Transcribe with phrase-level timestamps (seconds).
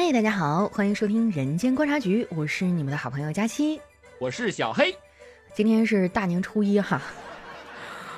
[0.00, 3.80] 嗨，大家好，欢迎收听《人间观察局》，我是你们的好朋友佳期，
[4.20, 4.96] 我是小黑。
[5.56, 7.02] 今天是大年初一哈。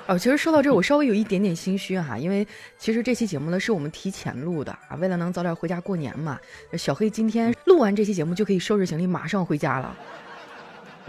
[0.07, 2.47] 哦，其实说到这， 我稍微有一点点心虚哈，因为
[2.77, 6.39] 其实这期节目呢是我们提前录的啊，为了能早点回家过年嘛。
[6.75, 9.97] 小黑今天录完这期节目就可以收拾行李，马上回家了。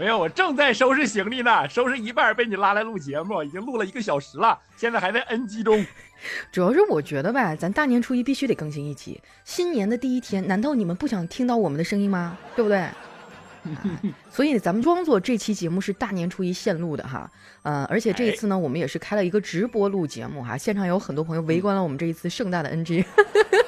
[0.02, 5.86] 没有，我正在收拾行李呢，收拾一半被你拉来录节目，已经录了一个小时了，现在还在 NG 中。
[6.50, 12.36] 主要是我觉得吧，咱大年初一必须得更新一期，新年的第一天，难道你们不想听到我们的声音吗？
[12.56, 12.84] 对不对？
[14.28, 17.30] 所以咱们装作这期节目是大年初一现录的哈，
[17.62, 23.04] 呃，而且这一次呢，我们也是开了一个直播录节目哈，现场有很多朋友围观了我们这一次盛大的 NG。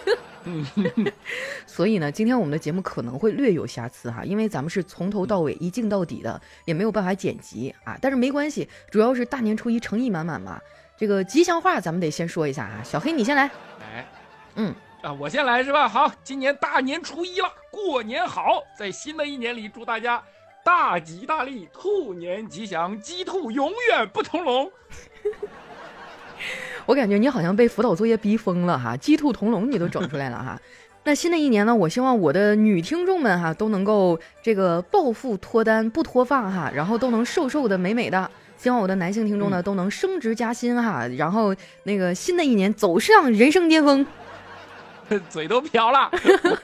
[1.66, 7.97] 所以呢，今天我们的节目可能会略有瑕疵哈，因为咱们是从头到尾一镜到底的，也没有办法剪辑啊。
[8.01, 10.61] 但是没关系，主要是大年初一诚意满满嘛。
[10.97, 13.51] 这个吉祥话咱们得先说一下啊，小黑你先来。
[13.80, 14.07] 哎，
[14.57, 14.75] 嗯。
[15.03, 15.87] 啊，我先来是吧？
[15.87, 18.62] 好，今年大年初一了，过年好！
[18.79, 20.23] 在新的一年里，祝大家
[20.64, 24.73] 大吉大利，兔年吉祥，鸡兔永远不同笼。
[26.87, 30.61] 我感觉你好像被辅导作业逼疯了哈，鸡兔同笼你都整出来了哈。
[31.06, 38.31] 那新的一年呢，我希望我的女听众们哈都能够这个暴富脱单不脱发哈，然后都能瘦瘦的美美的。
[38.56, 44.06] 希望我的男性听众呢都能升职加薪哈，然后那个新的一年走上人生巅峰。
[45.28, 46.10] 嘴都瓢了，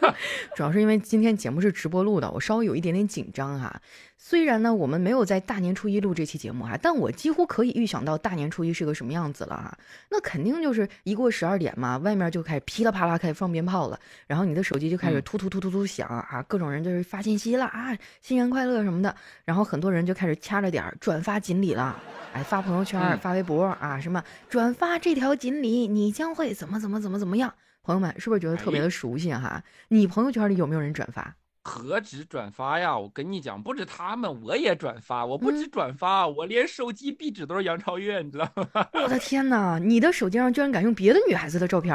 [0.56, 3.80] 主要是因为今天节目是直播录的，我稍微有一点点紧张哈。
[4.22, 9.76] 虽然呢，我们没有在大年初一录这期节目哈，但我几乎可以预想到大年初一是个什么样子了哈。
[10.10, 21.96] 那肯定就是一过十二点嘛，外面就开始噼里啪啦开始放鞭炮了，然后你的手机就开始突突突突突响啊，各种人就是发信息了啊，新年快乐什么的，然后很多人就开始掐着点儿转发锦鲤了，
[22.34, 27.54] 哎，发朋友圈、发微博啊，什么转发这条锦鲤，你将会怎么怎么怎么怎么样。
[27.82, 29.62] 朋友们，是不是觉得特别的熟悉哈？
[29.88, 31.34] 你朋友圈里有没有人转发？
[31.62, 32.96] 何止转发呀！
[32.96, 35.24] 我跟你讲，不止他们，我也转发。
[35.24, 38.86] 我不止转发，我连手机壁纸都是杨超越，你知道吗？
[38.94, 39.78] 我的天哪！
[39.78, 41.94] 你的手机上居然敢用别的女孩子的照片？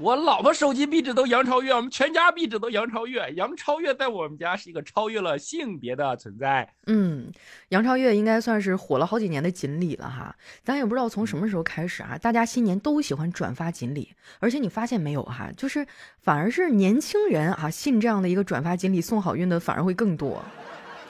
[0.00, 3.32] 我老婆手机壁纸都杨超越，我们全家壁纸都杨超越。
[3.34, 6.72] 杨超越在我们家是一个超越了性别的存在。
[6.86, 7.32] 嗯，
[7.70, 10.34] 杨超越应该算是火了好几年的锦鲤了哈。
[10.62, 14.08] 咱也不知道从什么时候开始啊，大家新年都喜欢转发锦鲤，
[14.38, 15.84] 而且你发现没有哈，就是
[16.22, 20.40] 反而是年轻人啊信这样的一个转发锦鲤送好运的反而会更多，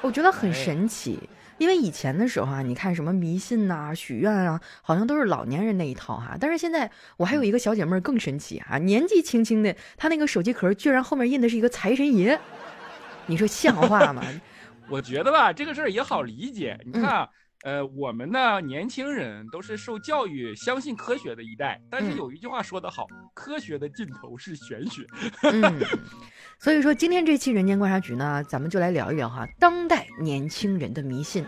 [0.01, 1.19] 我觉得很神奇。
[1.59, 6.37] 因为以前的时候啊，你看什么迷信呐、许愿啊，好像都是老年人那一套哈。
[6.41, 12.39] 但是现在我还有一个小姐妹更神奇啊，年纪轻轻的，她那个手机壳居然后面印的是一个财神爷，
[13.27, 14.23] 你说像话吗？
[14.89, 16.79] 我觉得吧，这个事儿也好理解。
[16.87, 17.29] 你看，
[17.65, 25.05] 呃，我们呢年轻人都是受教育相信科学的一代，但是有一句话说得好，科学的尽头是玄学。
[25.43, 25.81] 嗯，
[26.59, 31.45] 所以说今天这期人间观察局呢，咱们就来聊一聊哈，当代年轻人的迷信。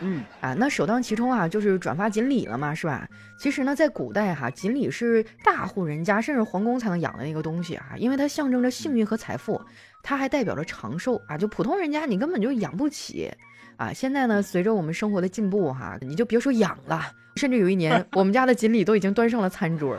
[0.00, 3.08] 嗯啊，那首当其冲啊，就是转发锦鲤了嘛，是吧？
[3.38, 9.58] 其实呢，在古代哈，锦鲤是大户人家甚至皇宫才能养的那个东西啊，因为它象征着幸运和财富，
[10.02, 11.38] 它还代表着长寿啊。
[11.38, 13.32] 就普通人家你根本就养不起
[13.76, 13.92] 啊。
[13.92, 19.96] 现在呢，随着我们生活的进步哈，你就别说养了，甚至有一年我们家的锦鲤都已经端上了餐桌。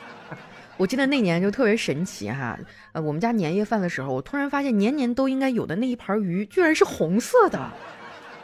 [0.78, 2.58] 我记得那年就特别神奇哈，
[2.92, 7.72] 呃，我们家年夜饭的时候，我突然发现年年都应该有的那一盘鱼居然是红色的。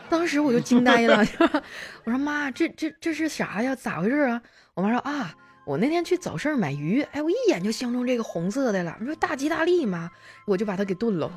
[0.09, 1.25] 当时我就惊呆了，
[2.05, 3.75] 我说妈，这这这是啥呀？
[3.75, 4.43] 咋回事啊？
[4.75, 5.35] 我妈说啊，
[5.67, 8.97] 我那天去早市买鱼，哎，我一眼就相中这个红色的了。
[9.01, 10.11] 你说大吉大利嘛，
[10.47, 11.31] 我就把它给炖了。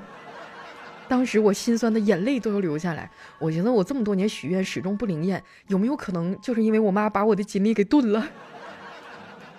[1.08, 3.10] 当时我心酸的眼泪都要流下来。
[3.40, 8.28] 我觉得我这么多年许愿始终不灵验，有没有可能就是因为我妈把我的锦鲤给炖了？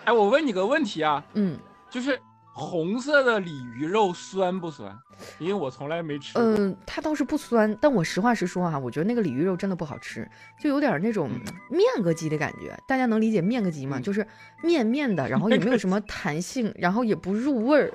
[0.04, 1.58] 哎，我问你个问题啊，嗯，
[1.90, 2.18] 就是。
[2.58, 4.90] 红色的鲤鱼肉酸不酸？
[5.38, 6.38] 因为我从来没吃。
[6.38, 10.26] 嗯，它倒是不酸，但我实话实说啊，我觉得那个鲤鱼肉真的不好吃，
[10.58, 11.28] 就有点那种
[11.68, 12.74] 面个鸡的感觉。
[12.88, 14.00] 大家能理解面个鸡吗？
[14.00, 14.26] 就是
[14.62, 17.92] 面面的，然后也没有什么 弹性，然后也不入味儿。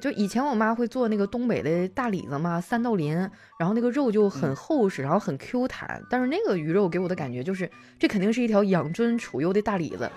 [0.00, 3.16] 就以前我妈会做那个东北的大李子嘛，三道鳞，
[3.58, 6.02] 然后那个肉就很厚实，然后很 Q 弹。
[6.08, 10.10] 但是那个鱼肉给我的感觉就是，这肯定是一条养尊处优的大李子。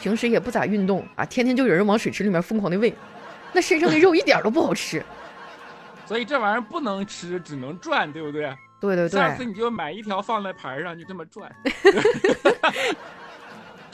[0.00, 2.94] 平时也不咋运动啊，天天就有人往水池里面疯狂的喂，
[3.52, 5.02] 那身上的肉一点都不好吃，
[6.04, 8.54] 所以这玩意儿不能吃，只能转，对不对？
[8.78, 9.18] 对对对。
[9.18, 11.50] 下次你就买一条放在盘上，就这么转。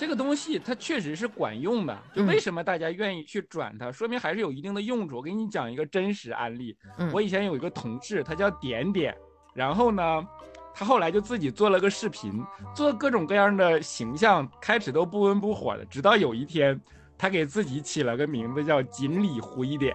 [0.02, 5.18] 这个东西它确实是管用的，就为什么大家愿意去转它，说明还是有一定的用处。
[5.18, 6.76] 我给你讲一个真实案例，
[7.12, 9.16] 我以前有一个同事，他叫点点，
[9.54, 10.26] 然后呢。
[10.74, 12.42] 他后来就自己做了个视频，
[12.74, 16.80] 做各种各样的形象，开始都不温不火的，直到有一天，
[17.16, 19.94] 他给自己起了个名字叫锦鲤胡一点。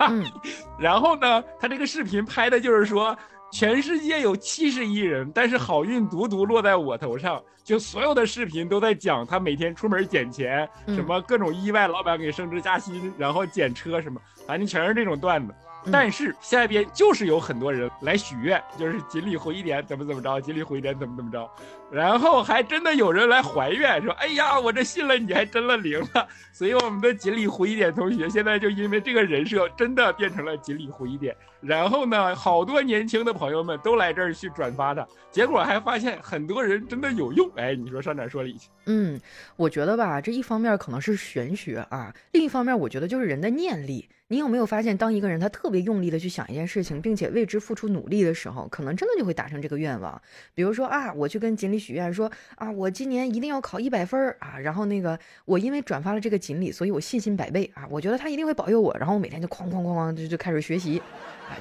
[0.00, 0.22] 嗯，
[0.78, 3.16] 然后呢，他这个视频拍的就是说。
[3.52, 7.42] 全世界有七十亿人，但是好运独独落在我头上。
[7.62, 15.54] 就所有的视频都在讲他每天出门捡钱，什么各种意外，老板给升职加薪，然后捡车什么，反正全是这种段子。
[15.90, 21.48] 但是下边就是有很多人来许愿，就是锦鲤回一点怎么怎么着，锦鲤回一点怎么怎么着，
[21.90, 26.26] 然后还真的有人来怀愿，说哎呀，我这信了你还真了灵了。
[26.52, 31.36] 所以我们的锦鲤回一点同学现在就因为这个人设真的变成了锦鲤回一点。
[31.60, 37.50] 然后呢，好多年轻的朋友们都来这儿去转发它，结果还发现很多人真的有用。
[37.56, 38.68] 哎，你说上哪说理去？
[38.86, 39.20] 嗯，
[39.56, 44.08] 我觉得吧，这一方面可能是玄学啊，另一方面我觉得就是人的念力。
[44.28, 50.22] 你有没有发现，当一个人他特别用力的去想一件事情，并且为之付出努力的时候，可能真的就会达成这个愿望。
[50.54, 61.02] 比如说啊，我去跟锦鲤许愿说啊，我今年一定要考一百分儿啊，然后那个我因为转发了这个锦鲤，所以我信心百倍啊，我觉得他一定会保佑我，然后我每天就哐哐哐哐就就开始学习，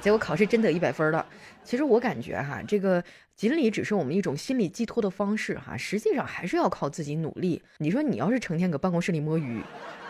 [0.02, 1.26] 结果考试真得一百分了。
[1.64, 3.04] 其实我感觉哈，这个
[3.36, 7.62] 锦鲤只是我们一种心理寄托的方式哈，实际上还是要靠自己努力。
[7.78, 9.62] 你说你要是成天搁办公室里摸鱼，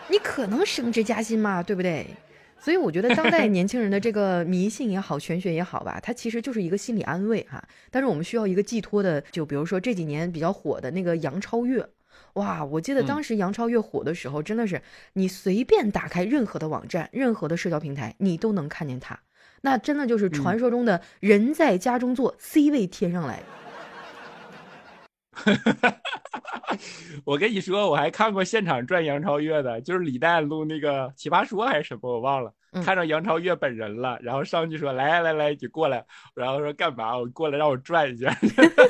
[0.08, 1.62] 你可能升职加薪吗？
[1.62, 2.06] 对不对？
[2.62, 7.62] 所以我觉得当代年轻人的这个迷信也好，玄学也好吧，它其实就是一个心理安慰哈。
[7.90, 11.82] 但是我们需要一个寄托的，就比如说这几年比较火的那个杨超越，
[12.34, 14.82] 哇，我记得当时杨超越火的时候，真的是
[15.14, 19.18] 你随便打开任何的网站、任何的社交平台，你都能看见他，
[19.60, 23.42] 那真的就是传说中的人在家中坐，C 位天上来。
[27.24, 32.52] 我跟你说，我还看过现场转杨超越的，就是李诞录那个《奇葩说》还是什么，我忘了。
[32.84, 36.04] 看着杨超越本人了，然后上去说：“来来来，你过来。”
[36.36, 37.16] 然后说：“干嘛？
[37.18, 38.32] 我过来让我转一下，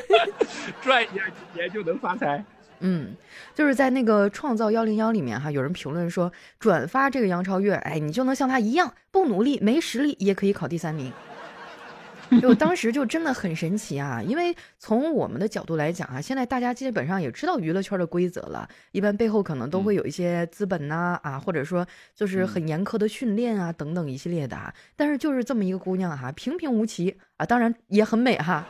[0.82, 2.44] 转一下今年就能发财。”
[2.80, 3.14] 嗯，
[3.54, 11.12] 就是在那个创造幺零幺里面哈，有人评论说转发这个杨超越，哎，你就能像他一样，不努力没实力也可以考第三名。
[12.40, 21.84] 就当时就真的很神奇啊，因为从我们的角度来讲啊，现在大家基本上也知道娱乐圈的规则了，一般背后可能都会有一些资本呐啊，或者说
[22.14, 28.64] 就是很严苛的训练啊等等一系列的啊，但是就是这么一个姑娘哈，平平无奇啊，当然也很美哈。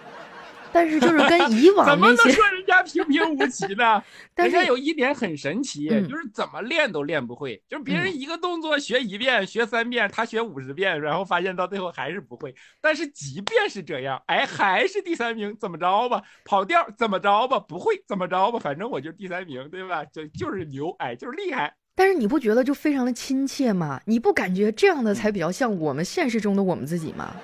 [0.72, 4.02] 但是就是跟以往 怎么能说人家平平无奇呢？
[4.36, 7.60] 人家有一点很神奇，就是怎么练都练不会。
[7.68, 12.54] 就是别人一个动作学一遍、学三遍，他学五十遍，然后发现到最后还是不会。
[12.80, 16.22] 但是即便是这样，哎，还是第三名，怎么着吧？
[16.44, 17.58] 跑调怎么着吧？
[17.58, 18.58] 不会怎么着吧？
[18.58, 20.04] 反正我就第三名，对吧？
[20.04, 21.74] 就就是牛，哎，就是厉害。
[21.96, 24.00] 但是你不觉得就非常的亲切吗？
[24.06, 27.34] 你不感觉这样的才比较像我们现实中的我们自己吗？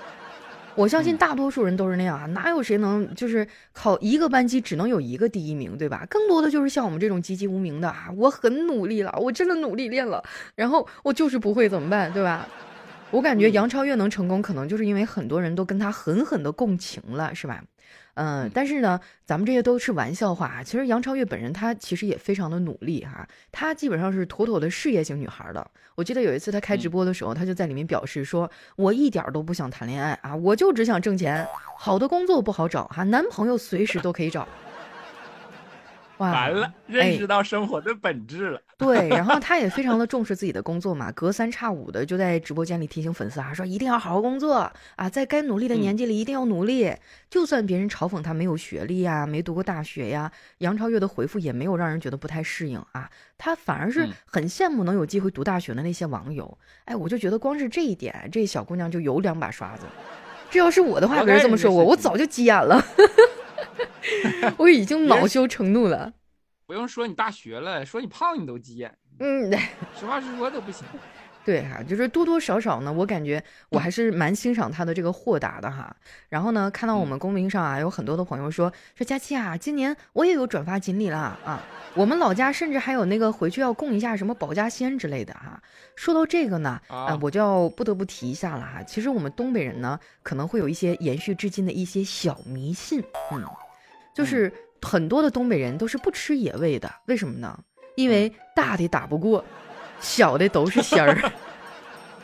[0.77, 6.07] 我相信大多数人都是那样啊，哪有谁能就是考一个班级只能有一个第一名，对吧？
[6.11, 10.23] 更多的就是像我们这种籍籍无名的啊，我很努力了，我真的努力练了，
[10.55, 12.47] 然后我就是不会怎么办，对吧？
[13.17, 17.65] 我感觉杨超越能成功，可能就是因为很多人都跟他狠狠的共情了，是吧？
[18.13, 20.63] 嗯，但是呢，咱们这些都是玩笑话。
[20.63, 25.67] 其实杨超越本人她其实也非常的努力哈，她基本上是妥妥的事业型女孩的。
[25.95, 31.47] 我记得有一次她开直播的时候，她就在里面表示说：“我一点都不想谈恋爱啊，我就只想挣钱。
[31.79, 34.47] 好的工作不好找哈，男朋友随时都可以找。”
[36.19, 38.61] 完了，认识到生活的本质了。
[38.79, 46.93] 对，然后他也非常的重视自己的工作嘛，隔三差五的就在直播间里提醒粉丝啊，说一定要好好工作啊，在该努力的年纪里一定要努力。
[47.31, 56.59] 就算别人嘲讽他没有学历呀，没读过大学呀，杨超越的回复也没有让人觉得不太适应啊，他反而是很羡慕能有机会读大学的那些网友。
[56.85, 59.85] 哎，我就觉得光是这一点，这小姑娘就有两把刷子。
[60.51, 62.83] 这要是我的话，别人这么说我，我早就急眼了。
[64.59, 66.13] 我已经恼羞成怒了，
[66.67, 68.97] 不用说你大学了，说你胖你都急眼。
[69.19, 69.51] 嗯，
[69.99, 70.87] 实话实说都不行。
[71.45, 75.95] 对哈，就是多多少少呢，我感觉我还是蛮欣赏他的这个豁达的哈。
[76.29, 81.63] 然后呢，看到我们公屏上啊，有很多的朋友说说佳期啊，今年我也有转发锦鲤了啊。
[81.95, 85.63] 我们老家甚至还有那个回去要供一下什么保家仙之类的哈。
[85.95, 88.83] 说到这个呢，啊，我就要不得不提一下了哈。
[88.83, 93.01] 其实我们东北人呢，可能会有一些延续至今的一些小迷信，
[93.33, 93.45] 嗯。
[94.17, 97.59] 就是很多的东北人都是不吃野味的，为什么呢？
[97.97, 99.45] 因为大的打不过，
[100.01, 101.31] 小的都是仙儿。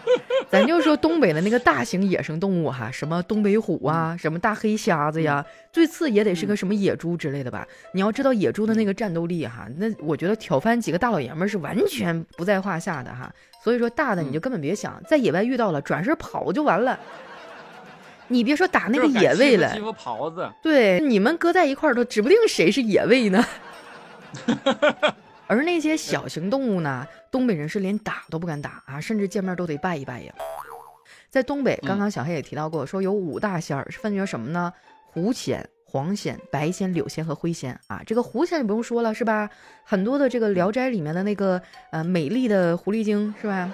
[0.51, 7.69] 咱就说东北的那个大型野生动物哈，什么东北虎啊，什么大黑瞎子呀，最次也得是个什么野猪之类的吧？
[7.93, 13.33] 你要知道野猪的那个战斗力哈，那我觉得挑翻几个大老爷们儿是完全不在话下的哈。
[13.63, 16.99] 所以说大的你就根本别想，在野外遇到了，转身跑就完了。
[18.29, 20.51] 你别说打那个野味了，欺负狍子。
[20.63, 23.45] 对，你们搁在一块儿都指不定谁是野味呢。
[25.47, 30.33] 而那些小型动物呢，东北人是连打都不敢打啊，甚至见面都得拜一拜呀。
[31.29, 34.73] 在东北，刚刚小黑也提到过，说有五大仙儿，分别什么呢？
[35.05, 38.03] 狐仙、黄仙、白仙、柳仙和灰仙啊。
[38.07, 39.51] 这个狐仙就不用说了，是吧？
[39.85, 41.61] 很多的这个《聊斋》里面的那个
[41.91, 43.71] 呃美丽的狐狸精，是吧？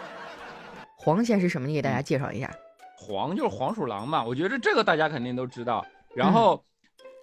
[0.97, 1.69] 黄仙是什么？
[1.69, 2.51] 你给大家介绍一下。
[3.09, 5.85] 黄就是黄鼠狼嘛，我觉得这个大家肯定都知道。
[6.15, 6.63] 然后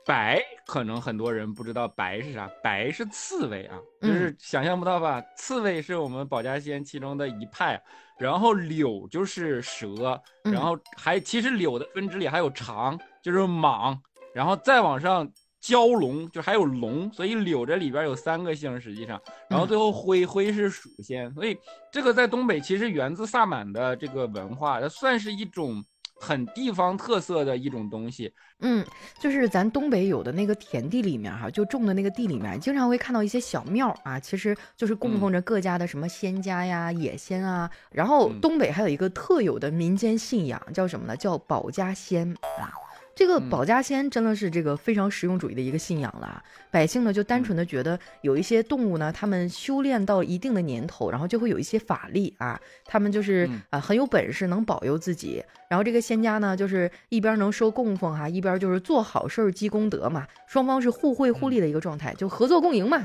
[0.03, 2.49] 白可能很多人不知道，白是啥？
[2.63, 5.21] 白是刺猬啊，就是想象不到吧？
[5.37, 7.79] 刺猬是我们保家仙其中的一派。
[8.17, 13.95] 然后柳就是蛇，然后还其实柳的分支里还有长，就是蟒，
[14.33, 15.29] 然后再往上
[15.65, 21.57] 蛟龙，就还有龙，所以柳这里边有三个姓，实际上，然后最后灰灰是鼠仙，所以
[21.91, 25.83] 这个在东北其实源自萨满的这个文化，它算是一种。
[26.17, 28.83] 很地方特色的一种东西，嗯，
[29.19, 37.69] 就是咱东北有的那个田地里面哈，就种的那个地里面，经常会看到一些小庙啊，其实就是供奉着各家的什么仙家呀、野仙啊。
[37.91, 41.17] 然后东北还有一个特有的民间信仰，叫什么呢？
[41.17, 42.71] 叫保家仙啊。
[43.15, 55.41] 这个保家仙真的是这个非常实用主义的一个信仰了，啊百姓呢就单纯的觉得有一些动物呢，他们修炼到一定的年头，然后就会有一些法力啊，他们就是啊很有本事，能保佑自己。
[55.69, 63.01] 然后这个仙家呢，就是一边能收供奉哈，一边就是做好事儿积功德嘛，双方是互惠互利的一个状态，就合作共赢嘛。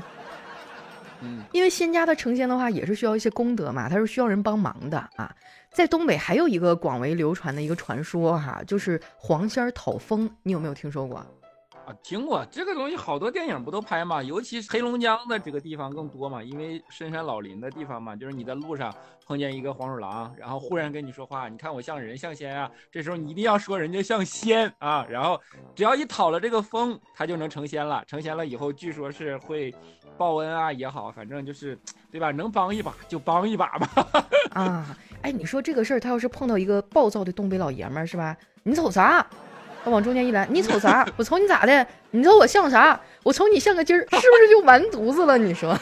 [1.21, 5.33] 嗯，因为仙家的成仙的话，也是需要一些功德嘛，他是需要人帮忙的啊。
[5.71, 11.25] 在东北还有一个广为流传的一个传说哈，就是黄仙儿讨封，你有没有听说过？
[12.03, 14.21] 听过这个东西，好多电影不都拍嘛？
[14.21, 18.93] 尤其是黑龙江的这个地方更多嘛，因为深山老林的地方嘛，就是你在路上
[19.25, 25.39] 碰见一个黄鼠狼，然后忽然跟你说话，你看我像人像仙啊，这时候你一定要说人家像仙啊，然后
[25.75, 28.03] 只要一讨了这个风，他就能成仙了。
[28.05, 29.73] 成仙了以后，据说是会
[30.17, 31.77] 报恩啊也好，反正就是
[32.11, 32.31] 对吧？
[32.31, 34.23] 能帮一把就帮一把吧。
[34.51, 34.97] 啊。
[35.21, 38.35] 哎，你说这个事儿，他要是碰到一个暴躁的东北老爷们儿，是吧？
[38.63, 39.25] 你瞅啥？
[39.83, 41.07] 他往中间一拦，你瞅啥？
[41.17, 41.85] 我瞅你咋的？
[42.11, 42.99] 你瞅我像啥？
[43.23, 45.37] 我瞅你像个鸡儿，是不是就完犊子了？
[45.37, 45.77] 你说，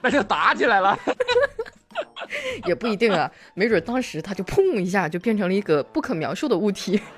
[0.00, 0.98] 那就打起来了。
[2.64, 7.00] 也不一定啊，没准当时他就砰一下就变成了一个不可描述的物体。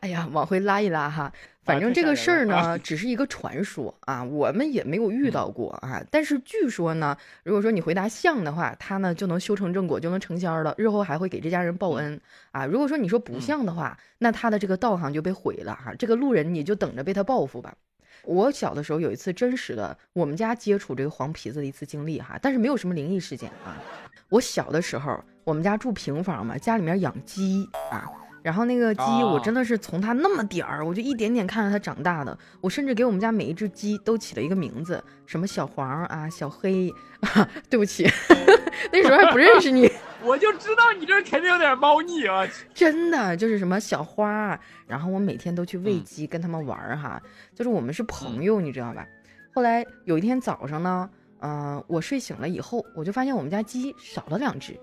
[0.00, 1.32] 哎呀，往回拉一拉哈。
[1.62, 6.02] 反正这个事儿呢， 只是一个传说啊，我们也没有遇到过啊。
[6.10, 12.64] 但是据说呢，如果说你回答像的话，他呢就能修成正果，就能成仙了，日后还会给这家人报恩啊。
[12.64, 15.94] 如果说你说不像的话，那他的这个道行就被毁了哈。
[15.98, 17.74] 这个路人你就等着被他报复吧。
[18.24, 23.76] 我小的时候有一次真实的我们家接触这个黄皮子的一次经历哈，但是没有什么灵异事件啊。
[24.28, 28.10] 我小的时候，我们家住平房嘛，家里面养鸡啊。
[28.42, 32.36] 然后那个鸡，我真的是从它那么点儿，我就一点点看着它长大的。
[32.60, 37.48] 我甚至给我们家每一只鸡都起了一个名字，什么小黄啊、小黑啊。
[37.68, 38.08] 对不起，
[38.92, 39.90] 那时候还不认识你，
[40.24, 42.46] 我就知道你这肯定有点猫腻啊。
[42.72, 47.20] 真的就是什么小花，然后我每天都去喂鸡，跟他们玩儿哈，
[47.54, 49.06] 就是我们是朋友，你知道吧？
[49.54, 54.78] 后来有一天早上呢，嗯，我睡醒了以后，我就发现我们家鸡少了两只。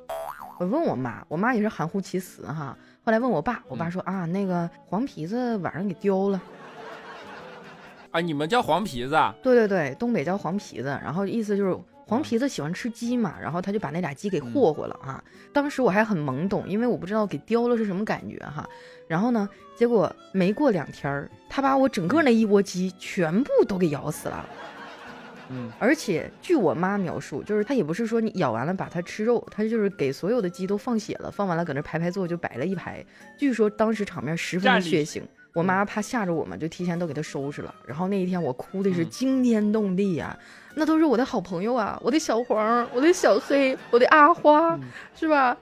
[0.60, 2.76] 我问我妈，我妈也是含糊其辞哈。
[3.08, 6.42] 后来问我爸，我爸说啊，那个黄皮子晚上给叼了。
[8.12, 9.16] 啊，你们叫黄皮子？
[9.16, 9.34] 啊？
[9.42, 10.90] 对对对，东北叫黄皮子。
[11.02, 11.74] 然后意思就是
[12.06, 15.24] 黄皮子喜欢吃鸡嘛，然后他就把那俩鸡给霍霍了啊。
[15.54, 18.68] 当时我还很懵懂，因为我不知道给叼了是什么感觉哈。
[19.08, 24.46] 然后呢，结果没过两天儿，他把我整个那一窝鸡全部都给咬死了。
[24.50, 24.77] 嗯，
[25.80, 33.06] 而且据我妈描述，就是她也不是说你咬完了把它吃肉，她就是给所有的鸡都放血了，放完了搁那排排坐，就摆了一排。
[33.38, 35.22] 据说当时场面十分的血腥，
[35.54, 37.74] 我妈怕吓着我们，就提前都给它收拾了。
[37.86, 40.38] 然后那一天我哭的是惊天动地呀，
[40.76, 44.78] 那都是我的好朋友啊，我的小黄，我的小黑，我的阿花，
[45.16, 45.58] 是吧？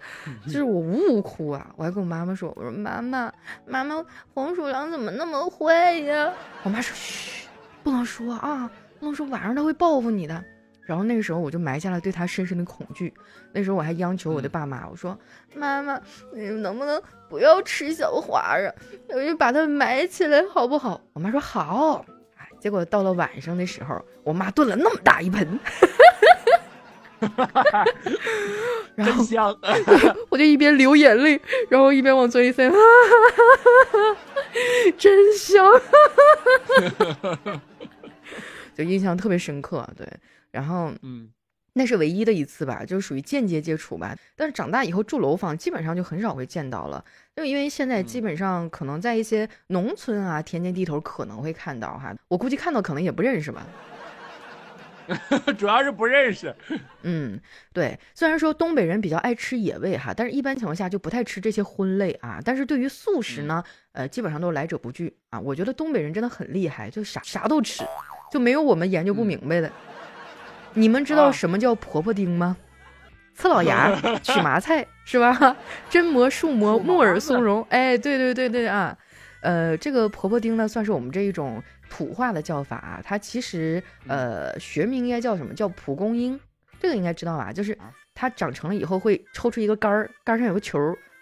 [0.46, 3.32] 就是我呜呜哭啊，我还跟我妈妈说，我说妈妈，
[3.66, 6.34] 妈妈，黄鼠狼怎么那么坏呀？
[6.64, 7.48] 我妈说嘘，
[7.84, 8.70] 不能说啊。
[9.00, 10.44] 不能说晚上他会报复你的，
[10.86, 13.14] 然后那个时候我就埋下了对他深深的恐惧。
[13.52, 15.18] 那时候我还央求我的爸妈，我说
[15.56, 16.00] ：“妈妈，
[16.34, 18.72] 你能不能不要吃小花啊？
[19.10, 22.06] 我就把它埋起来好不好？”我妈说：“好。”
[22.38, 25.60] 哎，结果到了晚上的时候，我妈炖了那么大一盆，
[28.96, 29.24] 然后
[30.30, 32.70] 我就一边流眼泪，然后一边往嘴里塞，
[34.98, 35.64] 真香。
[38.76, 40.08] 就印象特别深刻，对，
[40.52, 41.30] 然后嗯，
[41.74, 44.16] 那是唯一的一次吧，就属于间接接触吧。
[44.36, 47.04] 但是长大以后住楼房，基本上就很少会见到了，
[47.36, 53.66] 就因为现在基本上可能在一些农村啊、田间地头可能会看到哈，我估计看到可能也不认识吧。
[55.60, 56.52] 主要是不认识。
[57.04, 57.40] 嗯，
[57.72, 57.96] 对。
[58.16, 62.42] 虽然说东北人比较爱吃野味哈，但是一般情况下就不太吃这些荤类啊。
[62.44, 65.40] 但是对于素食呢，呃，基本上都是来者不拒啊。
[65.40, 67.84] 我觉得东北人真的很厉害，就啥啥都吃，
[68.32, 69.72] 就没有我们研究不明白的。
[70.74, 72.58] 你们知道什么叫婆婆丁吗？
[73.34, 75.56] 刺老牙、 取麻菜是吧？
[75.90, 78.98] 真蘑、树蘑、木耳松茸，哎，对对对对啊。
[79.42, 83.02] 呃，这个婆婆丁呢，算是我们这一种土话的叫法啊。
[83.04, 85.54] 它其实呃学名应该叫什么？
[85.54, 86.40] 叫蒲公英。
[86.80, 87.52] 这个应该知道吧？
[87.54, 87.78] 就是
[88.14, 90.80] 它长成了以后会抽出一个杆儿，杆上有个球，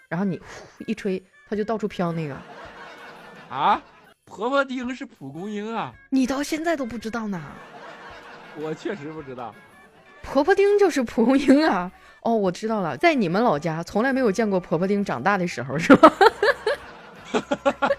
[0.08, 2.36] 然后你呼一吹，它就到处飘那个。
[3.48, 3.82] 啊，
[4.26, 5.92] 婆婆丁是蒲公英啊？
[6.10, 7.40] 你到现在都不知道呢？
[8.56, 9.54] 我确实不知道。
[10.22, 11.90] 婆婆丁就是蒲公英啊。
[12.22, 16.12] 哦，我知道了，在你们老家从来没有见过婆婆丁长大的时候，是吧？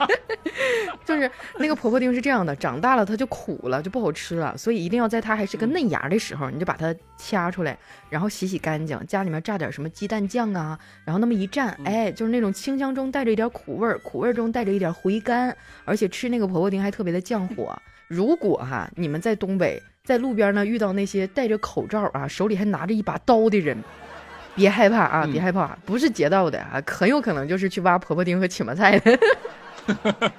[1.05, 7.77] 就是那个婆婆丁是这样的，长大了它就苦了，就不好吃了，所以一定要在它还是个嫩芽的时候，你就把它掐出来，
[8.09, 17.77] 然后洗洗干净，家里面榨点什么鸡蛋酱啊，然后那么一蘸，哎，就是那种清香中带着一点苦味儿，苦味中带着一点回甘，而且吃那个婆婆丁还特别的降火。
[18.09, 23.77] 如果哈你们在东北，在路边呢遇到那些戴着口罩啊，手里还拿着一把刀的人。
[24.55, 25.27] 别害怕啊！
[25.29, 29.19] 别害怕，不是劫道的啊，很有可能就是去挖婆婆丁和起麻菜的。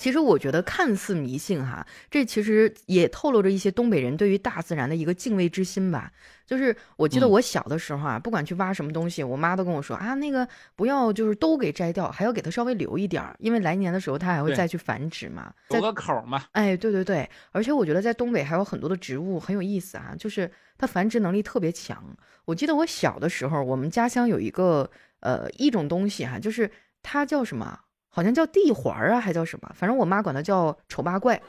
[0.00, 6.10] 其实我觉得看似迷信哈，这其实也透露着一些东北人对于大自然的一个敬畏之心吧。
[6.46, 16.44] 就是我记得我小的时候啊，不管去挖什么东西，我妈都跟我说啊，那个不要就是都给摘掉，还要给它稍微留一点儿，因为来年的时候它还会再去繁殖嘛，留个口嘛。
[16.52, 22.02] 哎，对对对，而且我觉得在东北还有很多的植物很有意思啊，就是它繁殖能力特别强。
[22.46, 24.90] 我记得我小的时候，我们家乡有一个
[25.20, 26.70] 呃一种东西哈，就是
[27.02, 27.78] 它叫什么？
[28.10, 29.72] 好像叫地环啊，还叫什么？
[29.74, 31.40] 反正我妈管它叫丑八怪。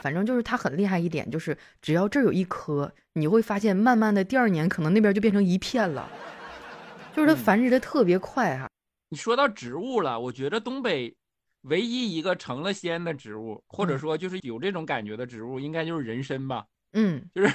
[0.00, 6.08] 反正就是它很厉害一点，就是只要这儿有一颗，你会发现慢慢的第二年可能那边就变成一片了。
[7.14, 8.68] 就是它繁殖的特别快哈。
[9.08, 11.12] 你说到植物了，我觉得东北
[11.62, 16.66] 唯一一个成了仙的植物，或者说就是有这种感觉的植物，应该就是人参吧？
[16.92, 17.52] 嗯，就是。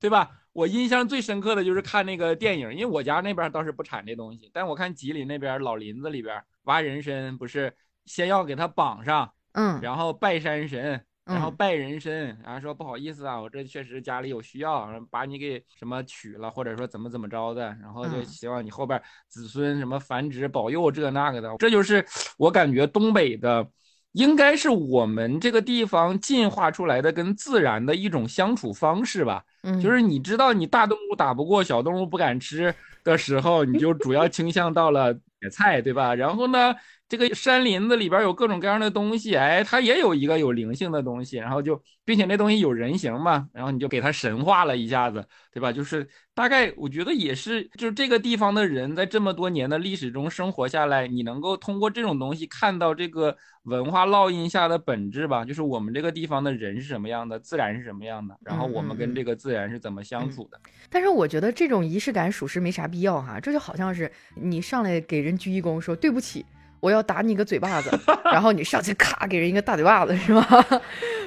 [0.00, 0.30] 对吧？
[0.52, 22.06] 我印象最深刻的就是看那个电影，因为我家那边倒是不产这东西，但我看吉林那边老林子里边挖人参，不是先要给它绑上，嗯，然后拜山神，然后拜人参，然后说不好意思啊，我这确实家里有需要，把你给什么娶了，或者说怎么怎么着的，然后就希望你后边子孙什么繁殖保佑这那个的，这就是
[22.38, 23.66] 我感觉东北的。
[24.14, 29.44] 应该是我们这个地方进化出来的跟自然的一种相处方式吧。
[29.62, 32.74] 嗯，就是你知道你大动物打不过小动物不敢吃
[33.04, 36.14] 的时候，你就主要倾向到了野菜，对吧？
[36.14, 36.74] 然后呢？
[37.06, 45.70] 这个山林子里边有各种各样的东西，哎，它也有一个有灵性的东西，然后就，并且那东西有人形嘛，然后你就给它神化了一下子，对吧？
[45.70, 55.44] 就是大概我觉得也是，就是这个地方的人在这么多年的历史中生活下来，你能够通过这种东西看到这个文化烙印下的本质吧？
[55.44, 60.58] 就是我们这个地方的人是什么样的，自然是什么样的，然后我们跟这个自然是怎么相处的。
[60.88, 66.44] 但是我觉得这种仪式感属实没啥必要哈，这就好像是你上来给人鞠一躬说对不起。
[66.84, 67.90] 我要打你一个嘴巴子，
[68.24, 70.44] 然后你上去咔给人一个大嘴巴子，是吧？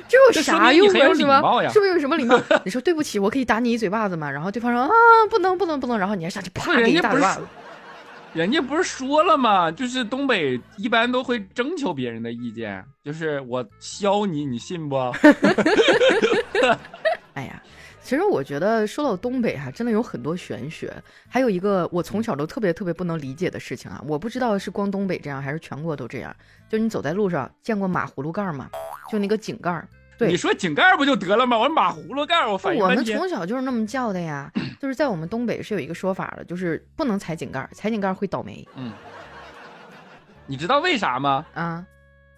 [0.07, 0.91] 这有啥用啊？
[1.15, 1.41] 是吧？
[1.73, 2.39] 是不是有什么礼貌？
[2.63, 4.29] 你说对不起，我可以打你一嘴巴子吗？
[4.29, 4.89] 然后对方说啊，
[5.31, 7.41] 不能不能不能，然后你还上去啪给一大嘴巴子。
[8.33, 9.71] 人家不是说了吗？
[9.71, 14.95] 就是东北一般都会征求别人的意见，就是我削你，你信不？
[17.33, 17.59] 哎呀。
[18.07, 20.93] 其实我觉得说到东北哈，真的有很多玄学。
[21.27, 26.33] 还有一个我从小都特别特别不能理解的事情啊，我不知道是光东北这样还是全国都这样。
[26.69, 28.69] 就你走在路上见过马葫芦盖吗？
[29.11, 29.85] 就那个井盖。
[30.17, 31.57] 对，你说井盖不就得了吗？
[31.57, 34.49] 我说马葫芦盖，我反应我们从小就是那么叫的呀。
[34.79, 38.65] 就是在我们东北是有一个说法的，就是不能踩井盖，踩井盖会倒霉。
[38.77, 38.93] 嗯。
[40.45, 41.45] 你知道为啥吗？
[41.53, 41.85] 啊？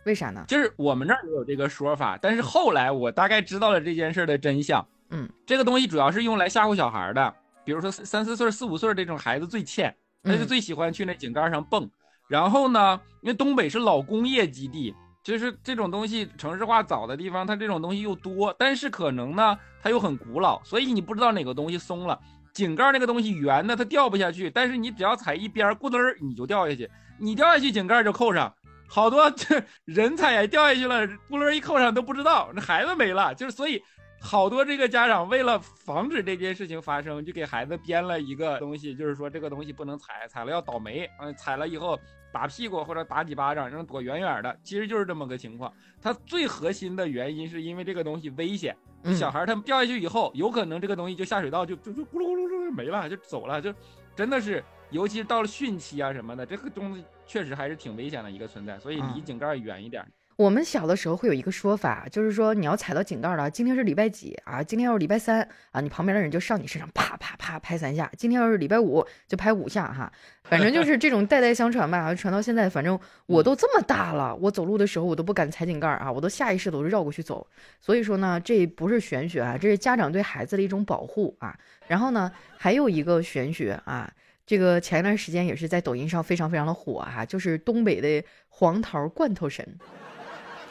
[0.06, 0.44] 为啥呢？
[0.48, 4.84] 就是我们那儿也有这个说法，但是后来我大概知道了这件事的真相。
[5.12, 7.34] 嗯，这个东西主要是用来吓唬小孩的，
[7.66, 11.90] 比如说三四岁、四五岁这种孩子最欠，他就最喜欢去那井盖上蹦。
[12.28, 14.94] 然后呢，因为东北是老工业基地，
[15.24, 22.20] 就是这种东西城市化早的地方，它这种东西又多，但是可能呢，它又很古老，所以你不知道哪个东西松了。
[22.54, 28.54] 井盖那个东西圆的，它掉不下去，但是你只要踩一边，咕噔儿你就掉下去，你掉下去井盖就扣上。
[28.88, 33.82] 好多这人踩掉下去了，咕噜一扣上都不知道，那孩子没了，就是所以。
[34.22, 41.10] 好多这个家长为了防止这件事情发生，就给孩子编了一个东西，就是说这个东西不能踩，踩了要倒霉。
[41.20, 41.98] 嗯，踩了以后
[42.32, 44.60] 打屁股或者打几巴掌，让躲远远的。
[44.64, 45.74] 其实就是这么个情况。
[46.02, 48.76] 它最核心的原因是因为这个东西危险，
[49.18, 53.74] 小孩他们掉下去以后，有可能这个东西就下水道就就就咕噜咕噜噜没了，就走了，就
[54.16, 60.06] 真的是，尤其是到了汛期啊什么的，这个东西确实还是挺危险的一个存在，所以离井盖远一点。
[60.40, 64.64] 我们小的时候会有一个说法，就是说你要踩到井盖了，今天是礼拜几啊？
[64.64, 68.10] 今天要是礼拜三啊，你旁边的人就上你身上啪啪啪拍三下。
[68.18, 70.10] 今天要是礼拜五，就拍五下哈。
[70.44, 77.46] 反正就是这种代代相传吧，传到现在，反正我都这么大了，我走路的时候我都不敢踩井盖啊，我都下意识都是绕过去走。
[77.82, 81.54] 所以说呢，这不是玄学啊，这是家长对孩子的一种保护啊。
[81.88, 84.10] 然后呢，还有一个玄学啊，
[84.46, 89.68] 这个前一段时间也是在抖音上非常非常的火哈，就是东北的黄桃罐头神。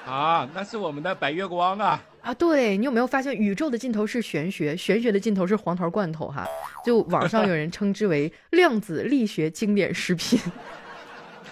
[0.09, 2.03] 啊，那是我们的白月光啊！
[2.23, 6.47] 啊，对你有没有发现，宇宙的尽头是玄学，玄学的尽头是黄桃罐头哈？
[6.83, 10.41] 就网上有人称之为量子力学经典食品。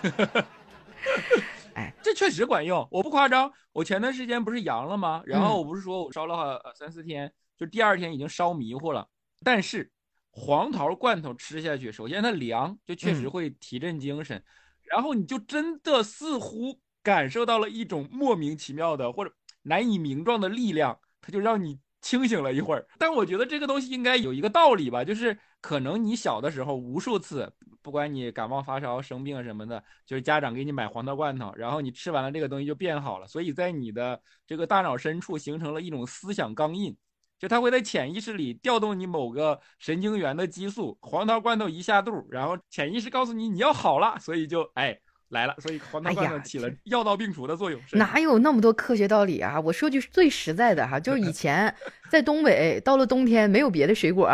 [1.75, 3.53] 哎，这确实管用，我不夸张。
[3.75, 5.23] 我前段时间不是阳了吗？
[5.27, 9.07] 然后我不是说我烧了三四天，就第二天已经烧迷糊了。
[9.45, 9.91] 但是
[10.31, 14.43] 黄桃罐头吃下去，首先它凉，就确实会提振精神，
[14.91, 16.81] 然后你就真的似乎。
[17.07, 22.85] 感受到了一种莫名其妙的或者难以名状的力量，它就让你清醒了一会儿。
[22.99, 27.49] 但我觉得这个东西应该有一个道理吧，就是可能你小的时候无数次，
[27.81, 33.29] 不管你感冒发烧、生病什么的，就是家长给你买黄桃罐头，然后你吃完了这个东西就变好了。
[33.29, 36.97] 所以在你的这个大脑深处形成了一种思想钢印，
[37.39, 44.99] 就它会在潜意识里调动你某个神经元的激素，黄桃罐头一下肚，然后潜意识告诉你你要好了，所以就哎。
[45.31, 47.81] 来了，所以黄桃罐头起了药到病除的作用。
[47.93, 49.61] 哪有那么多科学道理啊？
[49.61, 51.75] 我说句最实在的哈，就是以前
[52.11, 54.31] 在东北，到了冬天没有别的水果，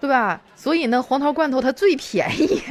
[0.00, 0.40] 对吧？
[0.54, 2.62] 所以呢，黄桃罐头它最便宜。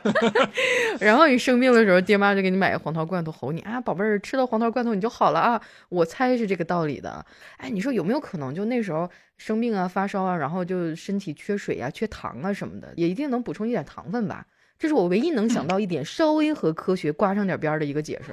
[1.00, 5.60] 然后你生病的时候，爹妈就给你买个黄桃罐头，吼你啊，宝贝儿，吃了黄桃罐头你就好了啊。
[5.90, 7.22] 我猜是这个道理的。
[7.58, 14.46] 哎，你说有没有可能，就那时候生病啊、发烧啊，然后就身体缺水啊、缺糖啊什么的，也一定能补充一点糖分吧？
[14.78, 18.32] 这是我唯一能想到一点稍微和科学挂上点边儿的一个解释。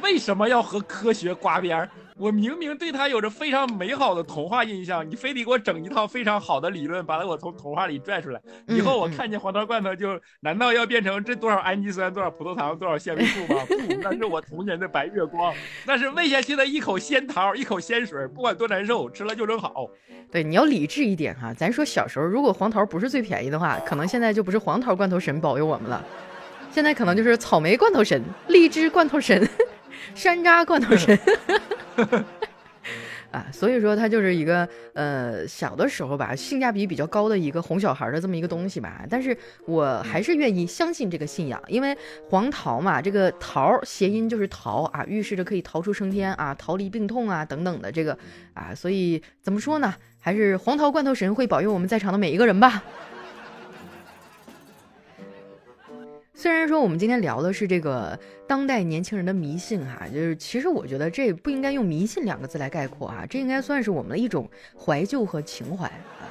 [0.00, 1.88] 为什么要和科学挂边儿？
[2.20, 8.38] 我明明对他有着非常美好的童话印象，你非得给我整一套非常好的理论，把我从童话里拽出来。
[8.66, 13.64] 以后我看见黄桃罐头，就难道要变成这多少氨基酸、多少葡萄糖、多少纤维素吗？
[13.66, 15.54] 不，那是我童年的白月光，
[15.86, 19.88] 那是喂下去的一口鲜桃，一口鲜水，不管多难受，吃了就能好。
[20.30, 21.54] 对，你要理智一点哈。
[21.54, 26.04] 咱说小时候，如果黄桃不是最便宜的话，可能现在就不是黄桃罐头神保佑我们了，
[26.70, 29.48] 现在可能就是草莓罐头神、荔枝罐头神。
[30.14, 31.18] 山楂罐头神，
[33.30, 39.04] 啊，所以说它就是一个呃小的时候吧，性价比比较高的一个哄小孩的这么一个东西吧。
[39.08, 39.36] 但是
[39.66, 41.96] 我还是愿意相信这个信仰，因为
[42.28, 48.18] 黄桃嘛，这个桃谐音就是逃啊，预示着可以逃出升天啊，逃离病痛啊等等的这个
[48.52, 52.82] 啊，所以怎么说呢，还是黄桃罐头神会保佑我们在场的每一个人吧。
[56.40, 66.24] 虽然说我们今天聊的是这个当代年轻人的迷信哈，就是其实我觉得这不应该用迷信两个字来概括啊，这应该算是我们的一种怀旧和情怀啊。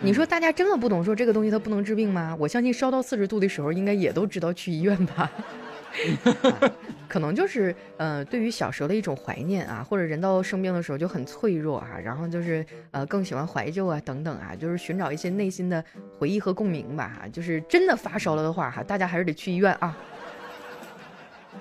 [0.00, 2.34] 你说大家真的不懂说这个东西它不能治病吗？
[2.40, 5.30] 我相信烧到四十度的时候，应该也都知道去医院吧。
[7.08, 15.82] 可能就是，呃，对于小时候的一种怀念啊，或者人到生病的时候就很脆弱啊，然后就是，呃，更喜欢怀旧啊，等等啊，就是寻找一些内心的
[16.18, 19.96] 回忆和共鸣吧，哈，就是真的发烧了的话，哈，大家还是得去医院啊。